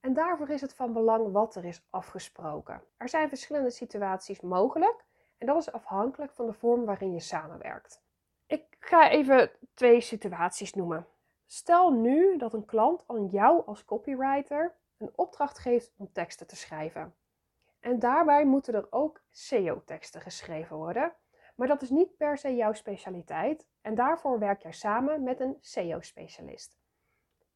En 0.00 0.14
daarvoor 0.14 0.48
is 0.48 0.60
het 0.60 0.74
van 0.74 0.92
belang 0.92 1.32
wat 1.32 1.54
er 1.54 1.64
is 1.64 1.86
afgesproken. 1.90 2.82
Er 2.96 3.08
zijn 3.08 3.28
verschillende 3.28 3.70
situaties 3.70 4.40
mogelijk 4.40 5.04
en 5.38 5.46
dat 5.46 5.56
is 5.56 5.72
afhankelijk 5.72 6.32
van 6.32 6.46
de 6.46 6.52
vorm 6.52 6.84
waarin 6.84 7.12
je 7.12 7.20
samenwerkt. 7.20 8.02
Ik 8.46 8.76
ga 8.80 9.10
even 9.10 9.50
twee 9.74 10.00
situaties 10.00 10.74
noemen. 10.74 11.06
Stel 11.54 11.90
nu 11.90 12.36
dat 12.36 12.52
een 12.52 12.64
klant 12.64 13.04
aan 13.06 13.26
jou 13.26 13.66
als 13.66 13.84
copywriter 13.84 14.74
een 14.96 15.12
opdracht 15.14 15.58
geeft 15.58 15.92
om 15.96 16.12
teksten 16.12 16.46
te 16.46 16.56
schrijven. 16.56 17.14
En 17.80 17.98
daarbij 17.98 18.44
moeten 18.44 18.74
er 18.74 18.86
ook 18.90 19.20
SEO-teksten 19.30 20.20
geschreven 20.20 20.76
worden. 20.76 21.12
Maar 21.54 21.68
dat 21.68 21.82
is 21.82 21.90
niet 21.90 22.16
per 22.16 22.38
se 22.38 22.54
jouw 22.54 22.72
specialiteit 22.72 23.66
en 23.80 23.94
daarvoor 23.94 24.38
werk 24.38 24.62
jij 24.62 24.72
samen 24.72 25.22
met 25.22 25.40
een 25.40 25.56
SEO-specialist. 25.60 26.78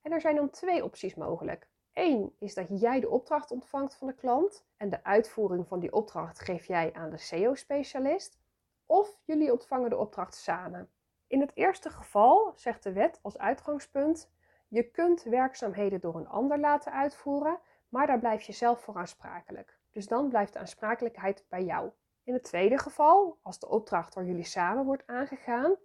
En 0.02 0.12
er 0.12 0.20
zijn 0.20 0.36
dan 0.36 0.50
twee 0.50 0.84
opties 0.84 1.14
mogelijk. 1.14 1.68
Eén 1.92 2.34
is 2.38 2.54
dat 2.54 2.80
jij 2.80 3.00
de 3.00 3.08
opdracht 3.08 3.50
ontvangt 3.50 3.94
van 3.94 4.06
de 4.06 4.14
klant 4.14 4.64
en 4.76 4.90
de 4.90 5.04
uitvoering 5.04 5.68
van 5.68 5.80
die 5.80 5.92
opdracht 5.92 6.40
geef 6.40 6.64
jij 6.64 6.92
aan 6.92 7.10
de 7.10 7.18
SEO-specialist. 7.18 8.38
Of 8.86 9.20
jullie 9.24 9.52
ontvangen 9.52 9.90
de 9.90 9.96
opdracht 9.96 10.34
samen. 10.34 10.90
In 11.28 11.40
het 11.40 11.50
eerste 11.54 11.90
geval 11.90 12.52
zegt 12.54 12.82
de 12.82 12.92
wet 12.92 13.18
als 13.22 13.38
uitgangspunt: 13.38 14.30
je 14.68 14.90
kunt 14.90 15.22
werkzaamheden 15.22 16.00
door 16.00 16.16
een 16.16 16.28
ander 16.28 16.58
laten 16.58 16.92
uitvoeren, 16.92 17.58
maar 17.88 18.06
daar 18.06 18.18
blijf 18.18 18.42
je 18.42 18.52
zelf 18.52 18.80
voor 18.80 18.96
aansprakelijk. 18.96 19.78
Dus 19.90 20.06
dan 20.06 20.28
blijft 20.28 20.52
de 20.52 20.58
aansprakelijkheid 20.58 21.44
bij 21.48 21.64
jou. 21.64 21.90
In 22.24 22.32
het 22.32 22.44
tweede 22.44 22.78
geval, 22.78 23.38
als 23.42 23.58
de 23.58 23.68
opdracht 23.68 24.14
door 24.14 24.24
jullie 24.24 24.44
samen 24.44 24.84
wordt 24.84 25.06
aangegaan, 25.06 25.76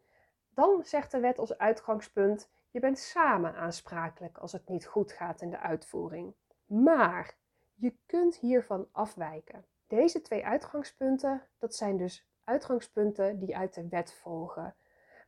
dan 0.49 0.83
zegt 0.83 1.11
de 1.11 1.19
wet 1.19 1.39
als 1.39 1.57
uitgangspunt: 1.57 2.49
je 2.71 2.79
bent 2.79 2.99
samen 2.99 3.55
aansprakelijk 3.55 4.37
als 4.37 4.51
het 4.51 4.67
niet 4.67 4.85
goed 4.85 5.11
gaat 5.11 5.41
in 5.41 5.49
de 5.49 5.59
uitvoering. 5.59 6.35
Maar 6.65 7.37
je 7.73 7.95
kunt 8.05 8.35
hiervan 8.35 8.87
afwijken. 8.91 9.65
Deze 9.87 10.21
twee 10.21 10.45
uitgangspunten, 10.45 11.47
dat 11.57 11.75
zijn 11.75 11.97
dus 11.97 12.27
uitgangspunten 12.43 13.39
die 13.39 13.57
uit 13.57 13.73
de 13.73 13.87
wet 13.87 14.13
volgen. 14.13 14.75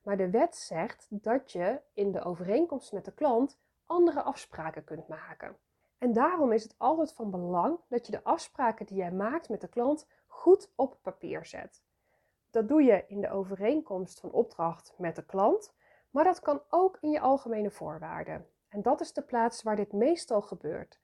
Maar 0.05 0.17
de 0.17 0.29
wet 0.29 0.55
zegt 0.55 1.07
dat 1.09 1.51
je 1.51 1.81
in 1.93 2.11
de 2.11 2.23
overeenkomst 2.23 2.91
met 2.91 3.05
de 3.05 3.13
klant 3.13 3.59
andere 3.85 4.21
afspraken 4.21 4.83
kunt 4.83 5.07
maken. 5.07 5.57
En 5.97 6.13
daarom 6.13 6.51
is 6.51 6.63
het 6.63 6.75
altijd 6.77 7.13
van 7.13 7.31
belang 7.31 7.79
dat 7.87 8.05
je 8.05 8.11
de 8.11 8.23
afspraken 8.23 8.85
die 8.85 8.97
jij 8.97 9.11
maakt 9.11 9.49
met 9.49 9.61
de 9.61 9.67
klant 9.67 10.07
goed 10.27 10.71
op 10.75 10.97
papier 11.01 11.45
zet. 11.45 11.83
Dat 12.49 12.67
doe 12.67 12.83
je 12.83 13.05
in 13.07 13.21
de 13.21 13.29
overeenkomst 13.29 14.19
van 14.19 14.31
opdracht 14.31 14.93
met 14.97 15.15
de 15.15 15.25
klant, 15.25 15.73
maar 16.09 16.23
dat 16.23 16.39
kan 16.39 16.61
ook 16.69 16.97
in 17.01 17.11
je 17.11 17.19
algemene 17.19 17.71
voorwaarden. 17.71 18.49
En 18.69 18.81
dat 18.81 19.01
is 19.01 19.13
de 19.13 19.21
plaats 19.21 19.63
waar 19.63 19.75
dit 19.75 19.93
meestal 19.93 20.41
gebeurt. 20.41 20.99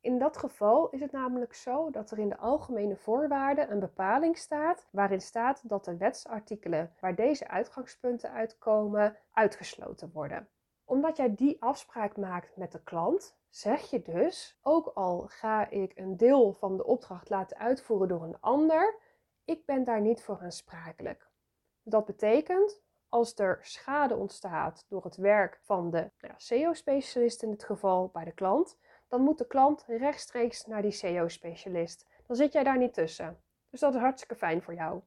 In 0.00 0.18
dat 0.18 0.36
geval 0.36 0.88
is 0.90 1.00
het 1.00 1.12
namelijk 1.12 1.54
zo 1.54 1.90
dat 1.90 2.10
er 2.10 2.18
in 2.18 2.28
de 2.28 2.36
algemene 2.36 2.96
voorwaarden 2.96 3.70
een 3.70 3.78
bepaling 3.78 4.38
staat 4.38 4.86
waarin 4.90 5.20
staat 5.20 5.68
dat 5.68 5.84
de 5.84 5.96
wetsartikelen 5.96 6.94
waar 7.00 7.14
deze 7.14 7.48
uitgangspunten 7.48 8.32
uitkomen 8.32 9.16
uitgesloten 9.32 10.10
worden. 10.12 10.48
Omdat 10.84 11.16
jij 11.16 11.34
die 11.34 11.62
afspraak 11.62 12.16
maakt 12.16 12.56
met 12.56 12.72
de 12.72 12.82
klant, 12.82 13.36
zeg 13.48 13.90
je 13.90 14.02
dus, 14.02 14.58
ook 14.62 14.86
al 14.86 15.26
ga 15.26 15.68
ik 15.68 15.92
een 15.98 16.16
deel 16.16 16.52
van 16.52 16.76
de 16.76 16.84
opdracht 16.84 17.28
laten 17.28 17.56
uitvoeren 17.56 18.08
door 18.08 18.22
een 18.22 18.40
ander, 18.40 18.98
ik 19.44 19.66
ben 19.66 19.84
daar 19.84 20.00
niet 20.00 20.22
voor 20.22 20.40
aansprakelijk. 20.40 21.28
Dat 21.82 22.04
betekent, 22.04 22.82
als 23.08 23.38
er 23.38 23.58
schade 23.62 24.16
ontstaat 24.16 24.84
door 24.88 25.04
het 25.04 25.16
werk 25.16 25.58
van 25.62 25.90
de 25.90 26.10
nou 26.20 26.34
SEO-specialist 26.36 27.42
in 27.42 27.50
dit 27.50 27.64
geval 27.64 28.08
bij 28.08 28.24
de 28.24 28.32
klant, 28.32 28.78
dan 29.10 29.20
moet 29.20 29.38
de 29.38 29.46
klant 29.46 29.84
rechtstreeks 29.86 30.66
naar 30.66 30.82
die 30.82 30.90
SEO-specialist. 30.90 32.06
Dan 32.26 32.36
zit 32.36 32.52
jij 32.52 32.62
daar 32.62 32.78
niet 32.78 32.94
tussen. 32.94 33.40
Dus 33.70 33.80
dat 33.80 33.94
is 33.94 34.00
hartstikke 34.00 34.34
fijn 34.34 34.62
voor 34.62 34.74
jou. 34.74 35.00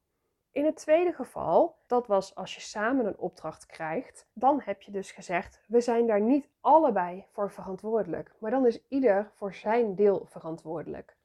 In 0.52 0.66
het 0.66 0.76
tweede 0.76 1.13
geval, 1.13 1.78
dat 1.88 2.08
was 2.08 2.36
als 2.36 2.56
je 2.56 2.62
samen 2.62 3.06
een 3.06 3.18
opdracht 3.18 3.66
krijgt, 3.66 4.28
dan 4.34 4.62
heb 4.63 4.82
je 4.82 4.92
dus 4.92 5.12
gezegd: 5.12 5.62
we 5.68 5.82
zijn 5.82 6.08
daar 6.08 6.22
niet 6.22 6.50
allebei 6.62 7.26
voor 7.32 7.52
verantwoordelijk, 7.52 8.36
maar 8.39 8.52
dan 8.52 8.66
is 8.66 8.88
ieder 8.88 9.32
voor 9.34 9.54
zijn 9.54 9.96
deel 9.96 10.26
verantwoordelijk. 10.26 11.18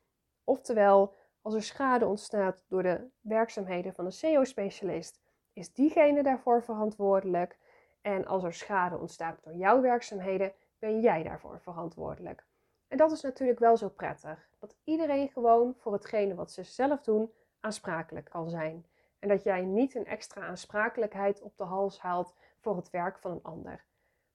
Oftewel, 0.45 1.15
als 1.43 1.55
er 1.55 1.63
schade 1.63 2.07
ontstaat 2.07 2.65
door 2.69 2.83
de 2.83 3.09
werkzaamheden 3.21 3.95
van 3.95 4.05
een 4.05 4.13
SEO-specialist, 4.13 5.21
is 5.53 5.73
diegene 5.73 6.23
daarvoor 6.23 6.63
verantwoordelijk. 6.63 7.59
En 8.01 8.27
als 8.27 8.45
er 8.45 8.55
schade 8.55 8.99
ontstaat 8.99 9.43
door 9.43 9.55
jouw 9.55 9.81
werkzaamheden, 9.81 10.53
ben 10.79 11.01
jij 11.01 11.23
daarvoor 11.23 11.61
verantwoordelijk. 11.61 12.47
En 12.89 12.97
dat 12.97 13.13
is 13.13 13.23
natuurlijk 13.23 13.59
wel 13.59 13.77
zo 13.77 13.89
prettig, 13.89 14.49
dat 14.59 14.77
iedereen 14.85 15.29
gewoon 15.29 15.75
voor 15.79 15.93
hetgene 15.93 16.35
wat 16.35 16.53
ze 16.53 16.63
zelf 16.63 17.03
doen 17.03 17.33
aansprakelijk 17.61 18.31
kan 18.31 18.51
zijn. 18.51 18.87
En 19.19 19.29
dat 19.29 19.43
jij 19.43 19.65
niet 19.65 19.95
een 19.95 20.07
extra 20.07 20.47
aansprakelijkheid 20.47 21.43
op 21.43 21.57
de 21.57 21.65
hals 21.65 22.01
haalt 22.01 22.35
voor 22.59 22.77
het 22.77 22.91
werk 22.91 23.19
van 23.19 23.31
een 23.31 23.43
ander. 23.43 23.85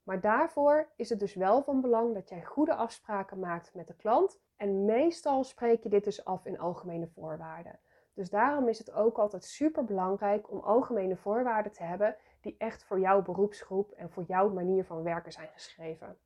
Maar 0.03 0.21
daarvoor 0.21 0.87
is 0.95 1.09
het 1.09 1.19
dus 1.19 1.33
wel 1.33 1.63
van 1.63 1.81
belang 1.81 2.13
dat 2.13 2.29
jij 2.29 2.43
goede 2.43 2.75
afspraken 2.75 3.39
maakt 3.39 3.73
met 3.73 3.87
de 3.87 3.95
klant. 3.95 4.39
En 4.57 4.85
meestal 4.85 5.43
spreek 5.43 5.83
je 5.83 5.89
dit 5.89 6.03
dus 6.03 6.25
af 6.25 6.45
in 6.45 6.59
algemene 6.59 7.07
voorwaarden. 7.07 7.79
Dus 8.13 8.29
daarom 8.29 8.67
is 8.67 8.77
het 8.77 8.91
ook 8.91 9.17
altijd 9.17 9.43
super 9.43 9.83
belangrijk 9.83 10.51
om 10.51 10.59
algemene 10.59 11.15
voorwaarden 11.15 11.71
te 11.71 11.83
hebben 11.83 12.15
die 12.41 12.55
echt 12.57 12.83
voor 12.83 12.99
jouw 12.99 13.21
beroepsgroep 13.21 13.91
en 13.91 14.09
voor 14.09 14.23
jouw 14.23 14.49
manier 14.49 14.85
van 14.85 15.03
werken 15.03 15.31
zijn 15.31 15.49
geschreven. 15.53 16.17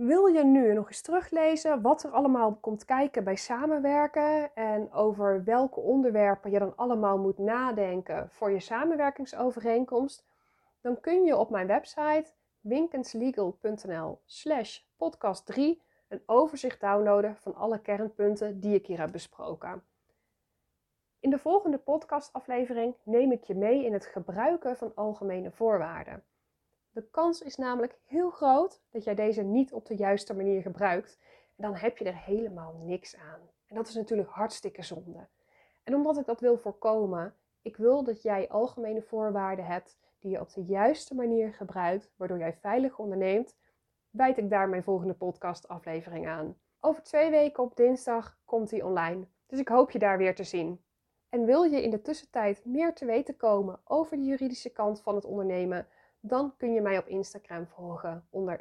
Wil 0.00 0.26
je 0.26 0.44
nu 0.44 0.72
nog 0.72 0.86
eens 0.86 1.00
teruglezen 1.00 1.82
wat 1.82 2.02
er 2.02 2.10
allemaal 2.10 2.54
komt 2.54 2.84
kijken 2.84 3.24
bij 3.24 3.36
samenwerken 3.36 4.54
en 4.54 4.92
over 4.92 5.44
welke 5.44 5.80
onderwerpen 5.80 6.50
je 6.50 6.58
dan 6.58 6.76
allemaal 6.76 7.18
moet 7.18 7.38
nadenken 7.38 8.30
voor 8.30 8.50
je 8.50 8.60
samenwerkingsovereenkomst? 8.60 10.24
Dan 10.80 11.00
kun 11.00 11.24
je 11.24 11.36
op 11.36 11.50
mijn 11.50 11.66
website 11.66 12.24
winkenslegal.nl/slash 12.60 14.80
podcast 14.96 15.46
3 15.46 15.82
een 16.08 16.22
overzicht 16.26 16.80
downloaden 16.80 17.36
van 17.36 17.54
alle 17.54 17.80
kernpunten 17.80 18.60
die 18.60 18.74
ik 18.74 18.86
hier 18.86 19.00
heb 19.00 19.12
besproken. 19.12 19.82
In 21.18 21.30
de 21.30 21.38
volgende 21.38 21.78
podcastaflevering 21.78 22.94
neem 23.02 23.32
ik 23.32 23.44
je 23.44 23.54
mee 23.54 23.84
in 23.84 23.92
het 23.92 24.06
gebruiken 24.06 24.76
van 24.76 24.92
algemene 24.94 25.50
voorwaarden. 25.50 26.22
De 26.92 27.10
kans 27.10 27.42
is 27.42 27.56
namelijk 27.56 27.98
heel 28.04 28.30
groot 28.30 28.82
dat 28.90 29.04
jij 29.04 29.14
deze 29.14 29.42
niet 29.42 29.72
op 29.72 29.86
de 29.86 29.96
juiste 29.96 30.34
manier 30.34 30.62
gebruikt. 30.62 31.18
En 31.56 31.62
dan 31.62 31.74
heb 31.74 31.98
je 31.98 32.04
er 32.04 32.16
helemaal 32.16 32.74
niks 32.82 33.16
aan. 33.16 33.40
En 33.66 33.76
dat 33.76 33.88
is 33.88 33.94
natuurlijk 33.94 34.30
hartstikke 34.30 34.82
zonde. 34.82 35.28
En 35.84 35.94
omdat 35.94 36.18
ik 36.18 36.26
dat 36.26 36.40
wil 36.40 36.56
voorkomen, 36.56 37.34
ik 37.62 37.76
wil 37.76 38.04
dat 38.04 38.22
jij 38.22 38.48
algemene 38.48 39.02
voorwaarden 39.02 39.64
hebt 39.64 39.98
die 40.18 40.30
je 40.30 40.40
op 40.40 40.52
de 40.52 40.64
juiste 40.64 41.14
manier 41.14 41.52
gebruikt, 41.52 42.10
waardoor 42.16 42.38
jij 42.38 42.52
veilig 42.52 42.98
onderneemt, 42.98 43.56
wijd 44.10 44.38
ik 44.38 44.50
daar 44.50 44.68
mijn 44.68 44.82
volgende 44.82 45.14
podcastaflevering 45.14 46.28
aan. 46.28 46.56
Over 46.80 47.02
twee 47.02 47.30
weken 47.30 47.62
op 47.62 47.76
dinsdag 47.76 48.38
komt 48.44 48.68
die 48.68 48.86
online. 48.86 49.26
Dus 49.46 49.58
ik 49.58 49.68
hoop 49.68 49.90
je 49.90 49.98
daar 49.98 50.18
weer 50.18 50.34
te 50.34 50.44
zien. 50.44 50.84
En 51.28 51.44
wil 51.44 51.62
je 51.62 51.82
in 51.82 51.90
de 51.90 52.02
tussentijd 52.02 52.64
meer 52.64 52.94
te 52.94 53.04
weten 53.04 53.36
komen 53.36 53.80
over 53.84 54.16
de 54.16 54.22
juridische 54.22 54.70
kant 54.70 55.00
van 55.00 55.14
het 55.14 55.24
ondernemen? 55.24 55.86
Dan 56.20 56.54
kun 56.56 56.72
je 56.72 56.80
mij 56.80 56.98
op 56.98 57.06
Instagram 57.06 57.66
volgen 57.66 58.26
onder 58.30 58.60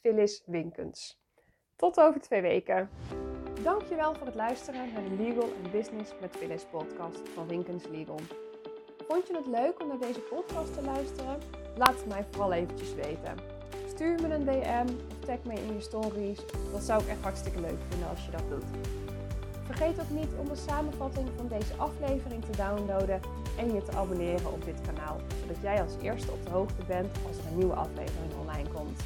@phylliswinkens. 0.00 1.20
Tot 1.76 2.00
over 2.00 2.20
twee 2.20 2.40
weken. 2.40 2.90
Dankjewel 3.62 4.14
voor 4.14 4.26
het 4.26 4.34
luisteren 4.34 4.92
naar 4.92 5.02
de 5.02 5.16
Legal 5.16 5.42
and 5.62 5.70
Business 5.70 6.12
met 6.20 6.36
Phyllis 6.36 6.64
podcast 6.64 7.28
van 7.28 7.48
Winkens 7.48 7.86
Legal. 7.86 8.20
Vond 9.08 9.26
je 9.26 9.36
het 9.36 9.46
leuk 9.46 9.82
om 9.82 9.88
naar 9.88 9.98
deze 9.98 10.20
podcast 10.20 10.74
te 10.74 10.82
luisteren? 10.82 11.38
Laat 11.76 11.94
het 11.96 12.06
mij 12.06 12.24
vooral 12.30 12.52
eventjes 12.52 12.94
weten. 12.94 13.34
Stuur 13.86 14.20
me 14.22 14.34
een 14.34 14.44
DM 14.44 14.94
of 15.10 15.24
tag 15.24 15.44
me 15.44 15.52
in 15.54 15.74
je 15.74 15.80
stories. 15.80 16.46
Dat 16.72 16.82
zou 16.82 17.02
ik 17.02 17.08
echt 17.08 17.22
hartstikke 17.22 17.60
leuk 17.60 17.78
vinden 17.88 18.08
als 18.08 18.24
je 18.24 18.30
dat 18.30 18.48
doet. 18.48 19.05
Vergeet 19.66 20.00
ook 20.00 20.10
niet 20.10 20.32
om 20.38 20.48
de 20.48 20.56
samenvatting 20.68 21.28
van 21.36 21.48
deze 21.48 21.74
aflevering 21.76 22.44
te 22.44 22.56
downloaden 22.56 23.20
en 23.58 23.74
je 23.74 23.82
te 23.82 23.92
abonneren 23.92 24.52
op 24.52 24.64
dit 24.64 24.80
kanaal, 24.80 25.20
zodat 25.40 25.62
jij 25.62 25.82
als 25.82 25.92
eerste 26.02 26.32
op 26.32 26.44
de 26.44 26.50
hoogte 26.50 26.84
bent 26.86 27.16
als 27.26 27.38
er 27.38 27.46
een 27.46 27.58
nieuwe 27.58 27.74
aflevering 27.74 28.32
online 28.40 28.68
komt. 28.68 29.00